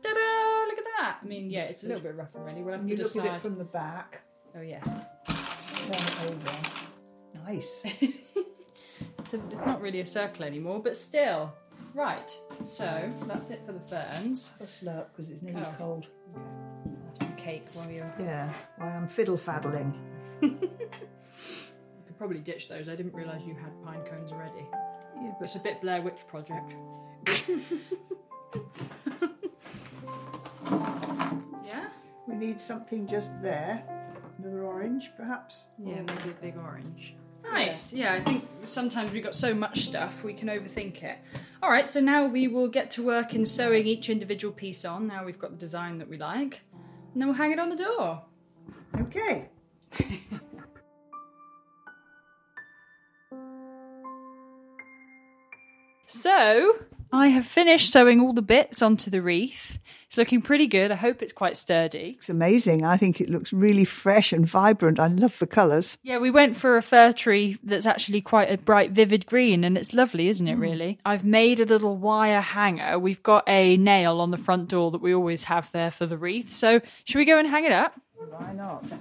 Ta-da! 0.01 0.65
Look 0.67 0.77
at 0.79 0.83
that. 0.99 1.17
I 1.21 1.25
mean, 1.25 1.49
yeah, 1.49 1.63
it's 1.63 1.83
a 1.83 1.87
little 1.87 2.01
bit 2.01 2.15
rough 2.15 2.35
already. 2.35 2.61
We'll 2.61 2.73
have 2.77 2.87
You 2.89 2.97
to 2.97 3.03
look 3.03 3.13
decide. 3.13 3.27
at 3.27 3.35
it 3.35 3.41
from 3.41 3.57
the 3.57 3.63
back. 3.63 4.21
Oh 4.57 4.61
yes, 4.61 5.01
Turn 5.27 5.91
it 5.91 6.31
over. 6.31 6.51
Nice. 7.45 7.81
it's, 7.85 9.33
a, 9.33 9.37
it's 9.37 9.65
not 9.65 9.81
really 9.81 9.99
a 10.01 10.05
circle 10.05 10.43
anymore, 10.43 10.81
but 10.81 10.97
still. 10.97 11.53
Right. 11.93 12.35
So 12.63 13.09
that's 13.27 13.51
it 13.51 13.61
for 13.65 13.71
the 13.71 13.79
ferns. 13.79 14.53
I'll 14.59 14.67
slurp 14.67 15.07
because 15.11 15.29
it's 15.31 15.41
nearly 15.41 15.61
Oh. 15.61 15.75
cold. 15.77 16.07
I'll 16.35 16.41
have 16.41 16.47
some 16.47 16.68
cake 17.49 17.65
while 17.73 17.89
you're. 17.89 18.13
Yeah, 18.19 18.51
well, 18.79 18.89
I'm 18.89 19.07
fiddle 19.07 19.37
faddling. 19.37 19.93
You 20.41 20.57
could 22.07 22.17
probably 22.17 22.39
ditch 22.39 22.69
those. 22.69 22.89
I 22.89 22.95
didn't 22.95 23.13
realise 23.13 23.43
you 23.43 23.55
had 23.55 23.71
pine 23.83 24.01
cones 24.03 24.31
already. 24.31 24.65
Yeah, 25.21 25.33
but 25.39 25.45
It's 25.45 25.55
a 25.55 25.59
bit 25.59 25.81
Blair 25.81 26.01
Witch 26.01 26.19
Project. 26.27 26.73
yeah? 31.65 31.87
we 32.27 32.35
need 32.35 32.61
something 32.61 33.07
just 33.07 33.41
there. 33.41 33.83
Another 34.37 34.63
orange, 34.63 35.11
perhaps? 35.17 35.63
Yeah, 35.77 36.01
maybe 36.01 36.29
a 36.29 36.41
big 36.41 36.57
orange. 36.57 37.13
Nice. 37.43 37.93
Yeah, 37.93 38.13
I 38.13 38.23
think 38.23 38.47
sometimes 38.65 39.11
we've 39.11 39.23
got 39.23 39.35
so 39.35 39.53
much 39.53 39.81
stuff 39.81 40.23
we 40.23 40.33
can 40.33 40.49
overthink 40.49 41.03
it. 41.03 41.17
All 41.61 41.69
right, 41.69 41.89
so 41.89 41.99
now 41.99 42.25
we 42.25 42.47
will 42.47 42.67
get 42.67 42.91
to 42.91 43.03
work 43.03 43.33
in 43.33 43.45
sewing 43.45 43.87
each 43.87 44.09
individual 44.09 44.53
piece 44.53 44.85
on. 44.85 45.07
Now 45.07 45.25
we've 45.25 45.39
got 45.39 45.51
the 45.51 45.57
design 45.57 45.97
that 45.99 46.09
we 46.09 46.17
like, 46.17 46.61
and 47.19 47.23
then 47.23 47.27
we'll 47.27 47.37
hang 47.37 47.51
it 47.51 47.59
on 47.59 47.67
the 47.67 47.75
door. 47.75 48.21
Okay. 49.01 49.49
So 56.09 56.75
I 57.13 57.27
have 57.27 57.45
finished 57.45 57.91
sewing 57.91 58.19
all 58.19 58.33
the 58.33 58.41
bits 58.41 58.81
onto 58.81 59.11
the 59.11 59.21
wreath. 59.21 59.77
It's 60.07 60.17
looking 60.17 60.41
pretty 60.41 60.65
good. 60.65 60.91
I 60.91 60.95
hope 60.95 61.21
it's 61.21 61.31
quite 61.31 61.55
sturdy. 61.55 62.15
It's 62.17 62.29
amazing. 62.29 62.83
I 62.83 62.97
think 62.97 63.21
it 63.21 63.29
looks 63.29 63.53
really 63.53 63.85
fresh 63.85 64.33
and 64.33 64.43
vibrant. 64.43 64.99
I 64.99 65.05
love 65.05 65.37
the 65.37 65.45
colours. 65.45 65.99
Yeah, 66.01 66.17
we 66.17 66.31
went 66.31 66.57
for 66.57 66.77
a 66.77 66.81
fir 66.81 67.13
tree 67.13 67.59
that's 67.63 67.85
actually 67.85 68.21
quite 68.21 68.51
a 68.51 68.57
bright, 68.57 68.89
vivid 68.89 69.27
green, 69.27 69.63
and 69.63 69.77
it's 69.77 69.93
lovely, 69.93 70.27
isn't 70.29 70.47
it, 70.47 70.55
hmm. 70.55 70.61
really? 70.61 70.97
I've 71.05 71.23
made 71.23 71.59
a 71.59 71.65
little 71.65 71.95
wire 71.95 72.41
hanger. 72.41 72.97
We've 72.97 73.21
got 73.21 73.43
a 73.47 73.77
nail 73.77 74.19
on 74.19 74.31
the 74.31 74.37
front 74.37 74.67
door 74.67 74.89
that 74.89 75.01
we 75.01 75.13
always 75.13 75.43
have 75.43 75.71
there 75.73 75.91
for 75.91 76.07
the 76.07 76.17
wreath. 76.17 76.51
So, 76.53 76.81
should 77.03 77.19
we 77.19 77.25
go 77.25 77.37
and 77.37 77.47
hang 77.47 77.65
it 77.65 77.71
up? 77.71 77.93
Why 78.15 78.51
not? 78.53 78.91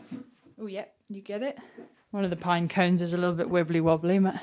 Oh, 0.60 0.66
yep, 0.66 0.94
you 1.08 1.22
get 1.22 1.42
it. 1.42 1.56
One 2.10 2.24
of 2.24 2.30
the 2.30 2.36
pine 2.36 2.68
cones 2.68 3.00
is 3.00 3.14
a 3.14 3.16
little 3.16 3.34
bit 3.34 3.48
wibbly 3.48 3.80
wobbly, 3.80 4.18
but. 4.18 4.34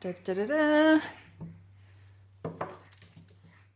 Da, 0.00 0.12
da, 0.22 0.32
da. 0.34 1.00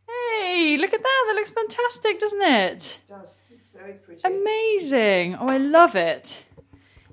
Hey, 0.07 0.77
look 0.77 0.93
at 0.93 1.03
that. 1.03 1.23
That 1.27 1.35
looks 1.35 1.49
fantastic, 1.49 2.19
doesn't 2.19 2.41
it? 2.41 2.99
It 3.07 3.09
does. 3.09 3.35
It's 3.51 3.69
very 3.75 3.93
pretty. 3.93 4.21
Amazing. 4.23 5.35
Oh, 5.35 5.47
I 5.49 5.57
love 5.57 5.95
it. 5.97 6.45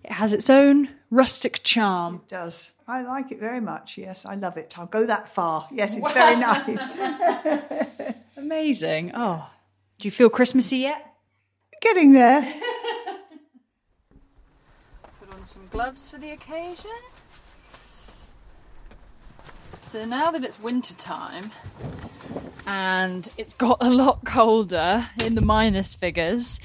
It 0.04 0.12
has 0.12 0.32
its 0.32 0.48
own 0.48 0.90
rustic 1.10 1.64
charm. 1.64 2.22
It 2.26 2.28
does. 2.28 2.70
I 2.86 3.02
like 3.02 3.32
it 3.32 3.40
very 3.40 3.60
much. 3.60 3.98
Yes, 3.98 4.24
I 4.24 4.36
love 4.36 4.56
it. 4.56 4.78
I'll 4.78 4.86
go 4.86 5.04
that 5.06 5.28
far. 5.28 5.66
Yes, 5.72 5.96
it's 5.96 6.10
very 6.12 6.36
nice. 6.36 6.80
Amazing. 8.36 9.10
Oh, 9.14 9.48
do 9.98 10.06
you 10.06 10.12
feel 10.12 10.30
Christmassy 10.30 10.78
yet? 10.78 11.04
Getting 11.82 12.12
there. 12.12 12.42
Put 15.20 15.34
on 15.34 15.44
some 15.44 15.66
gloves 15.66 16.08
for 16.08 16.18
the 16.18 16.30
occasion. 16.30 16.90
So 19.82 20.04
now 20.04 20.30
that 20.30 20.44
it's 20.44 20.60
winter 20.60 20.94
time 20.94 21.50
and 22.66 23.28
it's 23.36 23.54
got 23.54 23.78
a 23.80 23.90
lot 23.90 24.24
colder 24.24 25.08
in 25.24 25.34
the 25.34 25.40
minus 25.40 25.94
figures, 25.94 26.60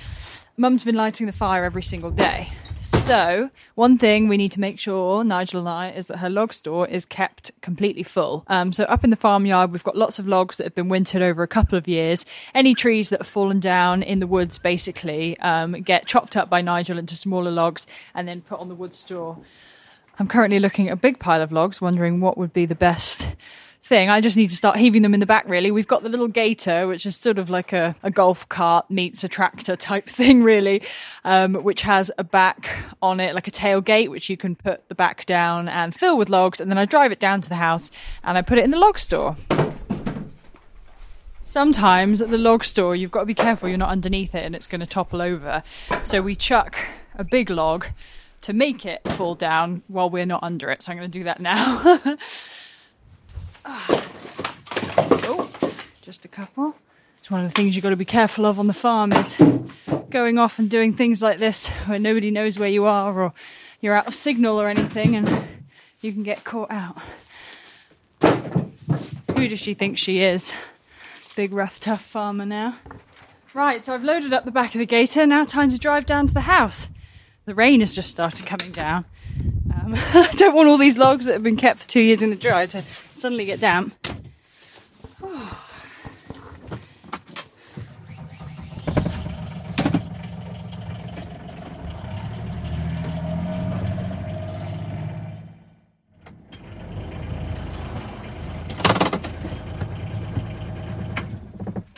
Mum's 0.57 0.83
been 0.83 0.95
lighting 0.95 1.25
the 1.25 1.33
fire 1.33 1.65
every 1.65 1.83
single 1.83 2.11
day. 2.11 2.51
So, 2.81 3.49
one 3.73 3.97
thing 3.97 4.27
we 4.27 4.37
need 4.37 4.51
to 4.53 4.59
make 4.59 4.79
sure, 4.79 5.23
Nigel 5.23 5.59
and 5.59 5.69
I, 5.69 5.89
is 5.89 6.07
that 6.07 6.17
her 6.17 6.29
log 6.29 6.53
store 6.53 6.87
is 6.87 7.05
kept 7.05 7.51
completely 7.61 8.03
full. 8.03 8.43
Um, 8.47 8.73
so, 8.73 8.83
up 8.85 9.03
in 9.03 9.09
the 9.09 9.15
farmyard, 9.15 9.71
we've 9.71 9.83
got 9.83 9.97
lots 9.97 10.19
of 10.19 10.27
logs 10.27 10.57
that 10.57 10.65
have 10.65 10.75
been 10.75 10.89
wintered 10.89 11.21
over 11.21 11.41
a 11.41 11.47
couple 11.47 11.77
of 11.77 11.87
years. 11.87 12.25
Any 12.53 12.75
trees 12.75 13.09
that 13.09 13.21
have 13.21 13.27
fallen 13.27 13.59
down 13.59 14.03
in 14.03 14.19
the 14.19 14.27
woods, 14.27 14.59
basically, 14.59 15.37
um, 15.39 15.73
get 15.81 16.05
chopped 16.05 16.37
up 16.37 16.49
by 16.49 16.61
Nigel 16.61 16.97
into 16.97 17.15
smaller 17.15 17.51
logs 17.51 17.87
and 18.13 18.27
then 18.27 18.41
put 18.41 18.59
on 18.59 18.69
the 18.69 18.75
wood 18.75 18.93
store. 18.93 19.37
I'm 20.17 20.27
currently 20.27 20.59
looking 20.59 20.87
at 20.87 20.93
a 20.93 20.97
big 20.97 21.19
pile 21.19 21.41
of 21.41 21.51
logs, 21.51 21.81
wondering 21.81 22.21
what 22.21 22.37
would 22.37 22.53
be 22.53 22.65
the 22.65 22.75
best 22.75 23.27
thing. 23.83 24.09
I 24.09 24.21
just 24.21 24.37
need 24.37 24.49
to 24.49 24.55
start 24.55 24.77
heaving 24.77 25.01
them 25.01 25.13
in 25.13 25.19
the 25.19 25.25
back, 25.25 25.47
really. 25.47 25.71
We've 25.71 25.87
got 25.87 26.03
the 26.03 26.09
little 26.09 26.29
gator, 26.29 26.87
which 26.87 27.05
is 27.05 27.17
sort 27.17 27.37
of 27.37 27.49
like 27.49 27.73
a, 27.73 27.95
a 28.01 28.09
golf 28.09 28.47
cart 28.47 28.89
meets 28.89 29.23
a 29.23 29.27
tractor 29.27 29.75
type 29.75 30.09
thing, 30.09 30.41
really, 30.41 30.83
um, 31.23 31.55
which 31.55 31.81
has 31.81 32.11
a 32.17 32.23
back 32.23 32.69
on 33.01 33.19
it, 33.19 33.35
like 33.35 33.47
a 33.47 33.51
tailgate, 33.51 34.09
which 34.09 34.29
you 34.29 34.37
can 34.37 34.55
put 34.55 34.87
the 34.87 34.95
back 34.95 35.25
down 35.25 35.67
and 35.67 35.93
fill 35.93 36.17
with 36.17 36.29
logs. 36.29 36.61
And 36.61 36.71
then 36.71 36.77
I 36.77 36.85
drive 36.85 37.11
it 37.11 37.19
down 37.19 37.41
to 37.41 37.49
the 37.49 37.55
house 37.55 37.91
and 38.23 38.37
I 38.37 38.41
put 38.41 38.57
it 38.57 38.63
in 38.63 38.71
the 38.71 38.79
log 38.79 38.97
store. 38.97 39.35
Sometimes 41.43 42.21
at 42.21 42.31
the 42.31 42.39
log 42.39 42.63
store, 42.63 42.95
you've 42.95 43.11
got 43.11 43.19
to 43.19 43.25
be 43.25 43.35
careful 43.35 43.69
you're 43.69 43.77
not 43.77 43.89
underneath 43.89 44.33
it 44.33 44.43
and 44.45 44.55
it's 44.55 44.65
going 44.65 44.81
to 44.81 44.87
topple 44.87 45.21
over. 45.21 45.61
So 46.03 46.21
we 46.21 46.35
chuck 46.35 46.77
a 47.15 47.23
big 47.23 47.49
log 47.49 47.85
to 48.41 48.53
make 48.53 48.85
it 48.85 49.01
fall 49.09 49.35
down 49.35 49.83
while 49.87 50.09
we're 50.09 50.25
not 50.25 50.43
under 50.43 50.69
it. 50.71 50.83
So 50.83 50.91
I'm 50.91 50.97
going 50.97 51.11
to 51.11 51.19
do 51.19 51.23
that 51.25 51.39
now. 51.39 51.81
oh, 53.65 55.49
just 56.01 56.25
a 56.25 56.27
couple. 56.27 56.75
It's 57.19 57.31
one 57.31 57.43
of 57.43 57.49
the 57.49 57.55
things 57.55 57.75
you've 57.75 57.83
got 57.83 57.89
to 57.89 57.95
be 57.95 58.05
careful 58.05 58.45
of 58.45 58.59
on 58.59 58.67
the 58.67 58.73
farm 58.73 59.11
is 59.13 59.35
going 60.11 60.37
off 60.37 60.59
and 60.59 60.69
doing 60.69 60.93
things 60.93 61.21
like 61.21 61.39
this 61.39 61.67
where 61.87 61.97
nobody 61.97 62.29
knows 62.29 62.59
where 62.59 62.69
you 62.69 62.85
are 62.85 63.19
or 63.19 63.33
you're 63.81 63.95
out 63.95 64.07
of 64.07 64.13
signal 64.13 64.61
or 64.61 64.69
anything 64.69 65.15
and 65.15 65.43
you 66.01 66.13
can 66.13 66.21
get 66.21 66.43
caught 66.43 66.69
out. 66.69 67.01
Who 69.35 69.47
does 69.47 69.59
she 69.59 69.73
think 69.73 69.97
she 69.97 70.21
is? 70.21 70.53
Big, 71.35 71.51
rough, 71.51 71.79
tough 71.79 72.01
farmer 72.01 72.45
now. 72.45 72.77
Right, 73.53 73.81
so 73.81 73.93
I've 73.93 74.03
loaded 74.03 74.31
up 74.31 74.45
the 74.45 74.51
back 74.51 74.75
of 74.75 74.79
the 74.79 74.85
gator. 74.85 75.25
Now, 75.25 75.45
time 75.45 75.71
to 75.71 75.77
drive 75.77 76.05
down 76.05 76.27
to 76.27 76.33
the 76.33 76.41
house. 76.41 76.87
The 77.45 77.53
rain 77.53 77.81
has 77.81 77.93
just 77.93 78.09
started 78.09 78.45
coming 78.47 78.71
down. 78.71 79.05
Um, 79.73 79.93
I 80.13 80.31
don't 80.35 80.55
want 80.55 80.67
all 80.67 80.77
these 80.77 80.97
logs 80.97 81.25
that 81.25 81.33
have 81.33 81.43
been 81.43 81.57
kept 81.57 81.79
for 81.81 81.87
two 81.87 82.01
years 82.01 82.23
in 82.23 82.31
the 82.31 82.35
dry 82.35 82.65
to 82.65 82.83
suddenly 83.13 83.45
get 83.45 83.59
damp. 83.59 83.93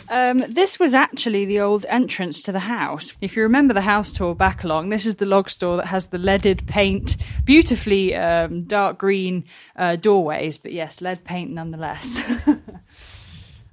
Um, 0.10 0.38
this 0.38 0.80
was 0.80 0.94
actually 0.94 1.46
the 1.46 1.60
old 1.60 1.86
entrance 1.90 2.42
to 2.44 2.52
the 2.52 2.60
house. 2.60 3.14
If 3.22 3.36
you 3.36 3.44
remember 3.44 3.74
the 3.74 3.82
house 3.82 4.14
tour 4.14 4.36
back 4.36 4.64
along, 4.64 4.90
this 4.90 5.06
is 5.06 5.18
the 5.18 5.26
log 5.26 5.50
store 5.50 5.78
that 5.78 5.88
has 5.88 6.08
the 6.08 6.18
leaded 6.18 6.66
paint, 6.68 7.18
beautifully 7.44 8.16
um, 8.16 8.64
dark 8.64 8.98
green 8.98 9.44
uh, 9.76 9.98
doorways, 9.98 10.58
but 10.58 10.72
yes, 10.72 11.02
lead 11.02 11.24
paint 11.24 11.52
nonetheless. 11.52 12.22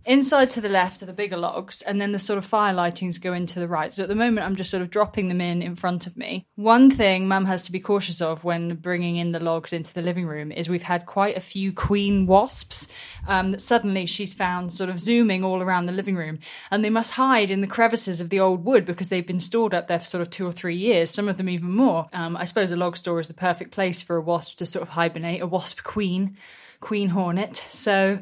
Inside 0.07 0.51
to 0.51 0.61
the 0.61 0.69
left 0.69 1.03
are 1.03 1.07
the 1.07 1.15
bigger 1.15 1.39
logs, 1.39 1.81
and 1.81 1.99
then 1.99 2.13
the 2.13 2.19
sort 2.19 2.37
of 2.37 2.45
fire 2.45 2.75
lightings 2.75 3.19
go 3.19 3.33
into 3.33 3.59
the 3.59 3.69
right. 3.69 3.93
So 3.93 4.03
at 4.03 4.09
the 4.11 4.15
moment, 4.15 4.47
I'm 4.47 4.57
just 4.57 4.71
sort 4.71 4.83
of 4.83 4.91
dropping 4.91 5.29
them 5.29 5.41
in 5.41 5.63
in 5.63 5.77
front 5.77 6.07
of 6.07 6.15
me. 6.15 6.47
One 6.57 6.91
thing 6.91 7.27
Mum 7.27 7.47
has 7.47 7.65
to 7.65 7.73
be 7.73 7.81
cautious 7.81 8.21
of 8.21 8.45
when 8.45 8.77
bringing 8.77 9.17
in 9.17 9.33
the 9.33 9.41
logs 9.41 9.73
into 9.73 9.95
the 9.95 10.03
living 10.03 10.27
room 10.27 10.53
is 10.53 10.69
we've 10.69 10.83
had 10.83 11.07
quite 11.07 11.39
a 11.39 11.41
few 11.41 11.73
queen 11.73 12.27
wasps 12.27 12.87
um, 13.27 13.53
that 13.53 13.63
suddenly 13.63 14.05
she's 14.05 14.35
found 14.35 14.75
sort 14.75 14.91
of 14.91 15.01
zooming 15.01 15.43
all 15.43 15.62
around 15.62 15.87
the 15.87 15.93
living 15.93 16.17
room, 16.17 16.38
and 16.71 16.85
they 16.85 16.90
must 16.90 17.12
hide 17.12 17.51
in 17.51 17.62
the 17.62 17.67
crevices 17.67 18.21
of 18.21 18.29
the 18.29 18.40
old 18.40 18.62
wood 18.62 18.85
because 18.85 19.09
they've 19.09 19.27
been 19.27 19.40
stored 19.40 19.73
up 19.73 19.88
there 19.88 20.01
for 20.01 20.07
sort 20.07 20.21
of 20.21 20.29
two 20.29 20.47
or 20.47 20.53
three 20.53 20.77
years, 20.77 21.11
some 21.11 21.31
of 21.31 21.38
them 21.38 21.49
even 21.49 21.71
more. 21.71 22.09
Um, 22.12 22.37
I 22.37 22.45
suppose 22.45 22.71
a 22.71 22.77
log 22.77 22.99
store 22.99 23.21
is 23.21 23.29
the 23.29 23.35
perfect 23.35 23.71
place 23.71 24.03
for 24.03 24.17
a 24.17 24.21
wasp 24.21 24.59
to 24.59 24.67
sort 24.67 24.83
of 24.83 24.90
hibernate, 24.90 25.40
a 25.40 25.47
wasp 25.47 25.83
queen, 25.83 26.37
queen 26.81 27.09
hornet. 27.09 27.57
So 27.69 28.19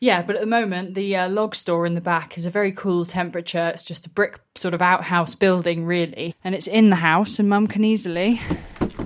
yeah, 0.00 0.22
but 0.22 0.36
at 0.36 0.40
the 0.40 0.46
moment, 0.46 0.94
the 0.94 1.16
uh, 1.16 1.28
log 1.28 1.54
store 1.54 1.86
in 1.86 1.94
the 1.94 2.00
back 2.00 2.38
is 2.38 2.46
a 2.46 2.50
very 2.50 2.72
cool 2.72 3.04
temperature. 3.04 3.68
It's 3.68 3.82
just 3.82 4.06
a 4.06 4.10
brick 4.10 4.40
sort 4.54 4.74
of 4.74 4.82
outhouse 4.82 5.34
building, 5.34 5.84
really. 5.84 6.34
And 6.44 6.54
it's 6.54 6.66
in 6.66 6.90
the 6.90 6.96
house, 6.96 7.38
and 7.38 7.48
mum 7.48 7.66
can 7.66 7.84
easily 7.84 8.40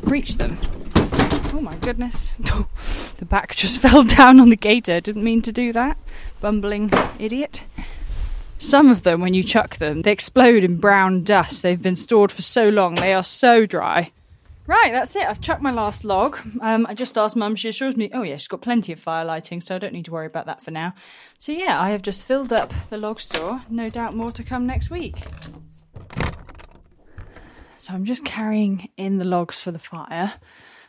reach 0.03 0.37
them. 0.37 0.59
Oh 1.55 1.61
my 1.63 1.77
goodness. 1.77 2.33
the 3.17 3.25
back 3.25 3.55
just 3.55 3.79
fell 3.81 4.05
down 4.05 4.41
on 4.41 4.51
the 4.51 4.57
gator. 4.57 5.01
Didn't 5.01 5.25
mean 5.25 5.43
to 5.43 5.53
do 5.53 5.73
that. 5.73 5.97
Bumbling 6.41 6.91
idiot. 7.19 7.65
Some 8.59 8.89
of 8.89 9.03
them, 9.03 9.21
when 9.21 9.35
you 9.35 9.43
chuck 9.43 9.77
them, 9.77 10.03
they 10.03 10.13
explode 10.13 10.63
in 10.63 10.77
brown 10.77 11.25
dust. 11.25 11.63
They've 11.63 11.83
been 11.83 11.97
stored 11.97 12.31
for 12.31 12.43
so 12.43 12.69
long, 12.69 12.95
they 12.95 13.13
are 13.13 13.25
so 13.25 13.67
dry. 13.67 14.13
Right, 14.67 14.93
that's 14.93 15.17
it. 15.17 15.25
I've 15.25 15.41
chucked 15.41 15.61
my 15.61 15.73
last 15.73 16.05
log. 16.05 16.39
Um, 16.61 16.87
I 16.89 16.95
just 16.95 17.19
asked 17.19 17.35
Mum. 17.35 17.57
She 17.57 17.69
assures 17.69 17.97
me, 17.97 18.11
oh 18.15 18.23
yeah, 18.23 18.37
she's 18.37 18.47
got 18.47 18.61
plenty 18.63 18.93
of 18.93 19.01
fire 19.01 19.25
lighting, 19.25 19.61
so 19.61 19.75
I 19.75 19.79
don't 19.79 19.93
need 19.93 20.05
to 20.05 20.13
worry 20.13 20.27
about 20.27 20.47
that 20.47 20.63
for 20.63 20.71
now. 20.71 20.95
So 21.39 21.51
yeah, 21.51 21.81
I 21.81 21.91
have 21.91 22.03
just 22.03 22.25
filled 22.25 22.53
up 22.53 22.73
the 22.89 22.97
log 22.97 23.21
store. 23.21 23.63
No 23.69 23.91
doubt 23.91 24.15
more 24.15 24.31
to 24.31 24.45
come 24.45 24.67
next 24.67 24.89
week. 24.89 25.17
So 27.79 27.93
I'm 27.93 28.05
just 28.05 28.25
carrying 28.25 28.91
in 28.97 29.19
the 29.19 29.25
logs 29.25 29.61
for 29.61 29.73
the 29.73 29.81
fire. 29.81 30.35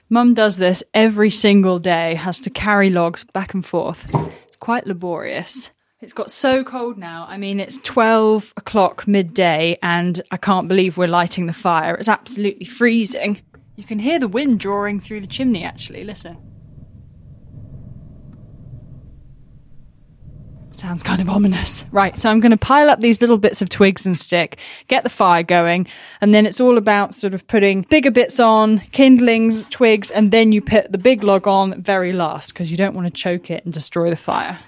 Mum 0.09 0.35
does 0.35 0.57
this 0.57 0.83
every 0.93 1.31
single 1.31 1.79
day, 1.79 2.13
has 2.13 2.39
to 2.41 2.51
carry 2.51 2.91
logs 2.91 3.23
back 3.23 3.55
and 3.55 3.65
forth. 3.65 4.05
It's 4.47 4.57
quite 4.57 4.85
laborious. 4.85 5.71
It's 6.01 6.13
got 6.13 6.29
so 6.29 6.63
cold 6.63 6.99
now. 6.99 7.25
I 7.27 7.37
mean, 7.37 7.59
it's 7.59 7.79
12 7.79 8.53
o'clock 8.57 9.07
midday, 9.07 9.79
and 9.81 10.21
I 10.29 10.37
can't 10.37 10.67
believe 10.67 10.97
we're 10.97 11.07
lighting 11.07 11.47
the 11.47 11.53
fire. 11.53 11.95
It's 11.95 12.09
absolutely 12.09 12.65
freezing. 12.65 13.41
You 13.75 13.83
can 13.83 13.99
hear 13.99 14.19
the 14.19 14.27
wind 14.27 14.59
drawing 14.59 14.99
through 14.99 15.21
the 15.21 15.27
chimney, 15.27 15.63
actually. 15.63 16.03
Listen. 16.03 16.37
Sounds 20.71 21.01
kind 21.01 21.21
of 21.21 21.29
ominous. 21.29 21.85
Right, 21.91 22.17
so 22.17 22.29
I'm 22.29 22.39
going 22.39 22.51
to 22.51 22.57
pile 22.57 22.89
up 22.89 22.99
these 22.99 23.21
little 23.21 23.37
bits 23.37 23.61
of 23.61 23.69
twigs 23.69 24.05
and 24.05 24.19
stick, 24.19 24.59
get 24.89 25.03
the 25.03 25.09
fire 25.09 25.41
going, 25.41 25.87
and 26.19 26.33
then 26.33 26.45
it's 26.45 26.59
all 26.59 26.77
about 26.77 27.15
sort 27.15 27.33
of 27.33 27.47
putting 27.47 27.83
bigger 27.83 28.11
bits 28.11 28.39
on, 28.39 28.79
kindlings, 28.91 29.63
twigs, 29.69 30.11
and 30.11 30.31
then 30.31 30.51
you 30.51 30.61
put 30.61 30.91
the 30.91 30.97
big 30.97 31.23
log 31.23 31.47
on 31.47 31.81
very 31.81 32.11
last 32.11 32.53
because 32.53 32.69
you 32.69 32.75
don't 32.75 32.95
want 32.95 33.07
to 33.07 33.11
choke 33.11 33.49
it 33.49 33.63
and 33.63 33.73
destroy 33.73 34.09
the 34.09 34.15
fire. 34.15 34.59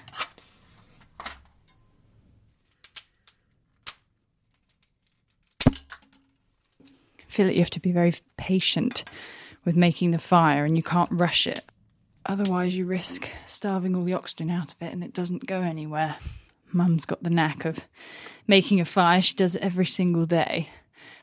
Feel 7.36 7.46
that 7.46 7.54
you 7.54 7.60
have 7.60 7.70
to 7.70 7.80
be 7.80 7.92
very 7.92 8.14
patient 8.38 9.04
with 9.66 9.76
making 9.76 10.10
the 10.10 10.18
fire 10.18 10.64
and 10.64 10.74
you 10.74 10.82
can't 10.82 11.10
rush 11.12 11.46
it. 11.46 11.60
Otherwise, 12.24 12.76
you 12.76 12.86
risk 12.86 13.30
starving 13.46 13.94
all 13.94 14.04
the 14.04 14.14
oxygen 14.14 14.50
out 14.50 14.72
of 14.72 14.80
it 14.80 14.92
and 14.92 15.04
it 15.04 15.12
doesn't 15.12 15.46
go 15.46 15.60
anywhere. 15.60 16.16
Mum's 16.72 17.04
got 17.04 17.22
the 17.22 17.30
knack 17.30 17.66
of 17.66 17.80
making 18.46 18.80
a 18.80 18.86
fire. 18.86 19.20
She 19.20 19.34
does 19.34 19.54
it 19.54 19.62
every 19.62 19.84
single 19.84 20.24
day. 20.24 20.70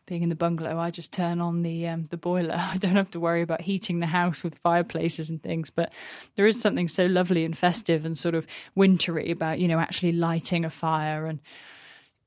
Being 0.05 0.21
in 0.21 0.29
the 0.29 0.35
bungalow, 0.35 0.77
I 0.77 0.91
just 0.91 1.11
turn 1.11 1.41
on 1.41 1.63
the 1.63 1.87
um, 1.87 2.03
the 2.03 2.17
boiler. 2.17 2.55
I 2.57 2.77
don't 2.77 2.95
have 2.95 3.11
to 3.11 3.19
worry 3.19 3.41
about 3.41 3.61
heating 3.61 3.99
the 3.99 4.05
house 4.05 4.43
with 4.43 4.57
fireplaces 4.57 5.29
and 5.29 5.41
things. 5.41 5.69
But 5.69 5.91
there 6.35 6.45
is 6.45 6.59
something 6.59 6.89
so 6.89 7.05
lovely 7.05 7.45
and 7.45 7.57
festive 7.57 8.05
and 8.05 8.17
sort 8.17 8.35
of 8.35 8.45
wintry 8.75 9.31
about 9.31 9.59
you 9.59 9.67
know 9.69 9.79
actually 9.79 10.11
lighting 10.11 10.65
a 10.65 10.69
fire, 10.69 11.25
and 11.25 11.39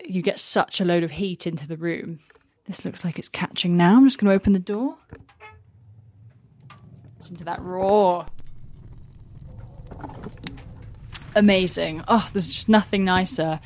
you 0.03 0.23
get 0.23 0.41
such 0.41 0.81
a 0.81 0.87
load 0.87 1.03
of 1.03 1.13
heat 1.13 1.47
into 1.47 1.69
the 1.69 1.77
room. 1.77 2.21
This 2.67 2.85
looks 2.85 3.05
like 3.05 3.19
it's 3.19 3.29
catching 3.29 3.77
now. 3.77 3.97
I'm 3.97 4.07
just 4.07 4.19
going 4.19 4.31
to 4.31 4.35
open 4.35 4.53
the 4.53 4.59
door. 4.59 4.97
Listen 7.19 7.37
to 7.37 7.45
that 7.45 7.61
roar. 7.61 8.27
Amazing. 11.35 12.03
Oh, 12.09 12.29
there's 12.33 12.49
just 12.49 12.69
nothing 12.69 13.05
nicer 13.05 13.61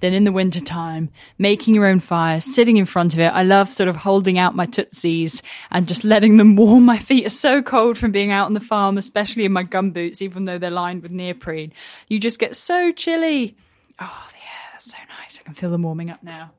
than 0.00 0.12
in 0.12 0.24
the 0.24 0.32
wintertime, 0.32 1.10
making 1.38 1.74
your 1.74 1.86
own 1.86 1.98
fire, 1.98 2.40
sitting 2.40 2.76
in 2.76 2.86
front 2.86 3.14
of 3.14 3.20
it. 3.20 3.28
I 3.28 3.42
love 3.42 3.72
sort 3.72 3.88
of 3.88 3.96
holding 3.96 4.38
out 4.38 4.54
my 4.54 4.66
tootsies 4.66 5.42
and 5.70 5.88
just 5.88 6.04
letting 6.04 6.36
them 6.36 6.56
warm. 6.56 6.84
My 6.84 6.98
feet 6.98 7.26
are 7.26 7.30
so 7.30 7.62
cold 7.62 7.96
from 7.96 8.12
being 8.12 8.30
out 8.30 8.46
on 8.46 8.54
the 8.54 8.60
farm, 8.60 8.98
especially 8.98 9.44
in 9.44 9.52
my 9.52 9.62
gum 9.62 9.92
boots, 9.92 10.20
even 10.20 10.44
though 10.44 10.58
they're 10.58 10.70
lined 10.70 11.02
with 11.02 11.12
neoprene. 11.12 11.72
You 12.08 12.18
just 12.20 12.38
get 12.38 12.56
so 12.56 12.92
chilly. 12.92 13.56
Oh, 13.98 14.28
yeah, 14.34 14.72
that's 14.72 14.90
so 14.90 14.98
nice. 15.20 15.38
I 15.40 15.42
can 15.42 15.54
feel 15.54 15.70
them 15.70 15.82
warming 15.82 16.10
up 16.10 16.22
now. 16.22 16.52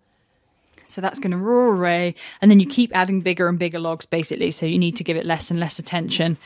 So 0.88 1.02
that's 1.02 1.19
going 1.19 1.32
to 1.32 1.38
roar 1.38 1.76
away. 1.76 2.15
And 2.41 2.50
then 2.50 2.60
you 2.60 2.67
keep 2.67 2.95
adding 2.95 3.21
bigger 3.21 3.47
and 3.47 3.60
bigger 3.60 3.80
logs, 3.80 4.06
basically. 4.06 4.52
So 4.52 4.65
you 4.65 4.80
need 4.80 4.95
to 4.97 5.04
give 5.04 5.17
it 5.17 5.26
less 5.26 5.52
and 5.52 5.60
less 5.60 5.80
attention. 5.80 6.38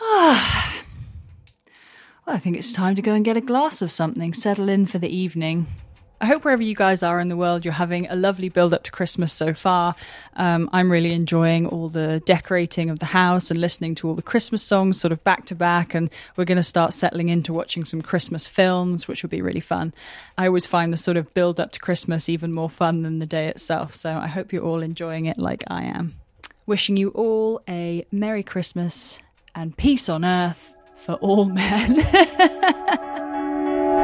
Ah. 0.00 0.74
Well, 2.26 2.36
I 2.36 2.40
think 2.40 2.58
it's 2.58 2.74
time 2.74 2.94
to 2.96 3.00
go 3.00 3.14
and 3.14 3.24
get 3.24 3.38
a 3.38 3.40
glass 3.40 3.80
of 3.80 3.90
something, 3.90 4.34
settle 4.34 4.68
in 4.68 4.84
for 4.84 4.98
the 4.98 5.08
evening. 5.08 5.66
I 6.20 6.26
hope 6.26 6.44
wherever 6.44 6.62
you 6.62 6.74
guys 6.74 7.04
are 7.04 7.20
in 7.20 7.28
the 7.28 7.36
world, 7.36 7.64
you're 7.64 7.74
having 7.74 8.08
a 8.08 8.16
lovely 8.16 8.48
build 8.48 8.74
up 8.74 8.82
to 8.84 8.90
Christmas 8.90 9.32
so 9.32 9.54
far. 9.54 9.94
Um, 10.34 10.68
I'm 10.72 10.90
really 10.90 11.12
enjoying 11.12 11.66
all 11.66 11.88
the 11.88 12.20
decorating 12.26 12.90
of 12.90 12.98
the 12.98 13.06
house 13.06 13.52
and 13.52 13.60
listening 13.60 13.94
to 13.96 14.08
all 14.08 14.14
the 14.14 14.22
Christmas 14.22 14.60
songs 14.60 15.00
sort 15.00 15.12
of 15.12 15.22
back 15.22 15.46
to 15.46 15.54
back. 15.54 15.94
And 15.94 16.10
we're 16.36 16.44
going 16.44 16.56
to 16.56 16.64
start 16.64 16.92
settling 16.92 17.28
into 17.28 17.52
watching 17.52 17.84
some 17.84 18.02
Christmas 18.02 18.48
films, 18.48 19.06
which 19.06 19.22
will 19.22 19.30
be 19.30 19.40
really 19.40 19.60
fun. 19.60 19.94
I 20.36 20.48
always 20.48 20.66
find 20.66 20.92
the 20.92 20.96
sort 20.96 21.16
of 21.16 21.32
build 21.34 21.60
up 21.60 21.70
to 21.72 21.80
Christmas 21.80 22.28
even 22.28 22.52
more 22.52 22.70
fun 22.70 23.02
than 23.02 23.20
the 23.20 23.26
day 23.26 23.46
itself. 23.46 23.94
So 23.94 24.10
I 24.16 24.26
hope 24.26 24.52
you're 24.52 24.64
all 24.64 24.82
enjoying 24.82 25.26
it 25.26 25.38
like 25.38 25.62
I 25.68 25.84
am. 25.84 26.16
Wishing 26.66 26.96
you 26.96 27.10
all 27.10 27.62
a 27.68 28.04
Merry 28.10 28.42
Christmas 28.42 29.20
and 29.54 29.76
peace 29.76 30.08
on 30.08 30.24
earth 30.24 30.74
for 30.96 31.14
all 31.14 31.44
men. 31.46 32.74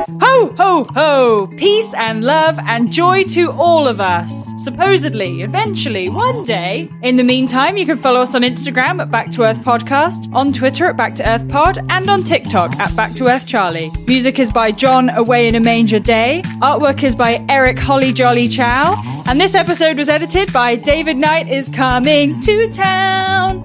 Ho, 0.09 0.55
ho, 0.59 0.85
ho! 0.85 1.47
Peace 1.57 1.93
and 1.95 2.25
love 2.25 2.59
and 2.59 2.93
joy 2.93 3.23
to 3.25 3.51
all 3.53 3.89
of 3.89 4.01
us. 4.01 4.33
Supposedly, 4.63 5.43
eventually, 5.43 6.09
one 6.09 6.43
day. 6.43 6.91
In 7.03 7.17
the 7.17 7.25
meantime, 7.25 7.77
you 7.77 7.87
can 7.87 7.97
follow 7.97 8.21
us 8.21 8.35
on 8.35 8.43
Instagram 8.43 9.01
at 9.01 9.11
Back 9.11 9.31
to 9.33 9.45
Earth 9.45 9.59
Podcast, 9.59 10.33
on 10.35 10.53
Twitter 10.53 10.87
at 10.87 10.97
Back 10.97 11.15
to 11.17 11.29
Earth 11.29 11.49
Pod, 11.49 11.79
and 11.91 12.09
on 12.09 12.23
TikTok 12.23 12.79
at 12.79 12.95
Back 12.95 13.15
to 13.15 13.29
Earth 13.29 13.47
Charlie. 13.47 13.91
Music 14.07 14.39
is 14.39 14.51
by 14.53 14.73
John 14.73 15.09
Away 15.11 15.49
in 15.49 15.55
a 15.55 15.61
Manger 15.61 15.99
Day. 15.99 16.43
Artwork 16.61 17.03
is 17.03 17.17
by 17.17 17.45
Eric 17.49 17.79
Holly 17.79 18.13
Jolly 18.13 18.49
Chow. 18.49 18.95
And 19.27 19.41
this 19.41 19.55
episode 19.55 19.97
was 19.97 20.09
edited 20.09 20.53
by 20.53 20.77
David 20.77 21.17
Knight 21.17 21.49
is 21.49 21.69
coming 21.71 22.41
to 22.43 22.71
town. 22.73 23.63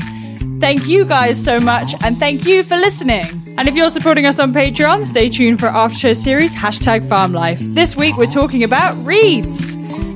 Thank 0.60 0.88
you 0.88 1.06
guys 1.06 1.42
so 1.42 1.60
much, 1.60 1.94
and 2.04 2.18
thank 2.18 2.46
you 2.46 2.64
for 2.64 2.78
listening. 2.78 3.39
And 3.60 3.68
if 3.68 3.76
you're 3.76 3.90
supporting 3.90 4.26
us 4.26 4.40
on 4.40 4.54
Patreon, 4.54 5.04
stay 5.04 5.28
tuned 5.28 5.60
for 5.60 5.66
our 5.66 5.88
after 5.88 5.98
show 5.98 6.14
series, 6.14 6.54
hashtag 6.54 7.06
farm 7.10 7.34
life. 7.34 7.60
This 7.60 7.94
week 7.94 8.16
we're 8.16 8.32
talking 8.32 8.64
about 8.64 8.96
wreaths. 9.06 9.74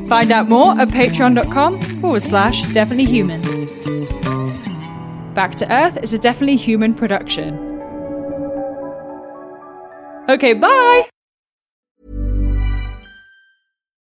Find 0.08 0.32
out 0.32 0.48
more 0.48 0.80
at 0.80 0.88
patreon.com 0.88 1.82
forward 2.00 2.24
slash 2.24 2.62
definitely 2.74 3.04
human. 3.04 3.42
Back 5.34 5.56
to 5.56 5.70
Earth 5.70 5.98
is 6.02 6.14
a 6.14 6.18
definitely 6.18 6.56
human 6.56 6.96
production. 6.96 7.56
Okay, 10.30 10.54
bye! 10.54 11.10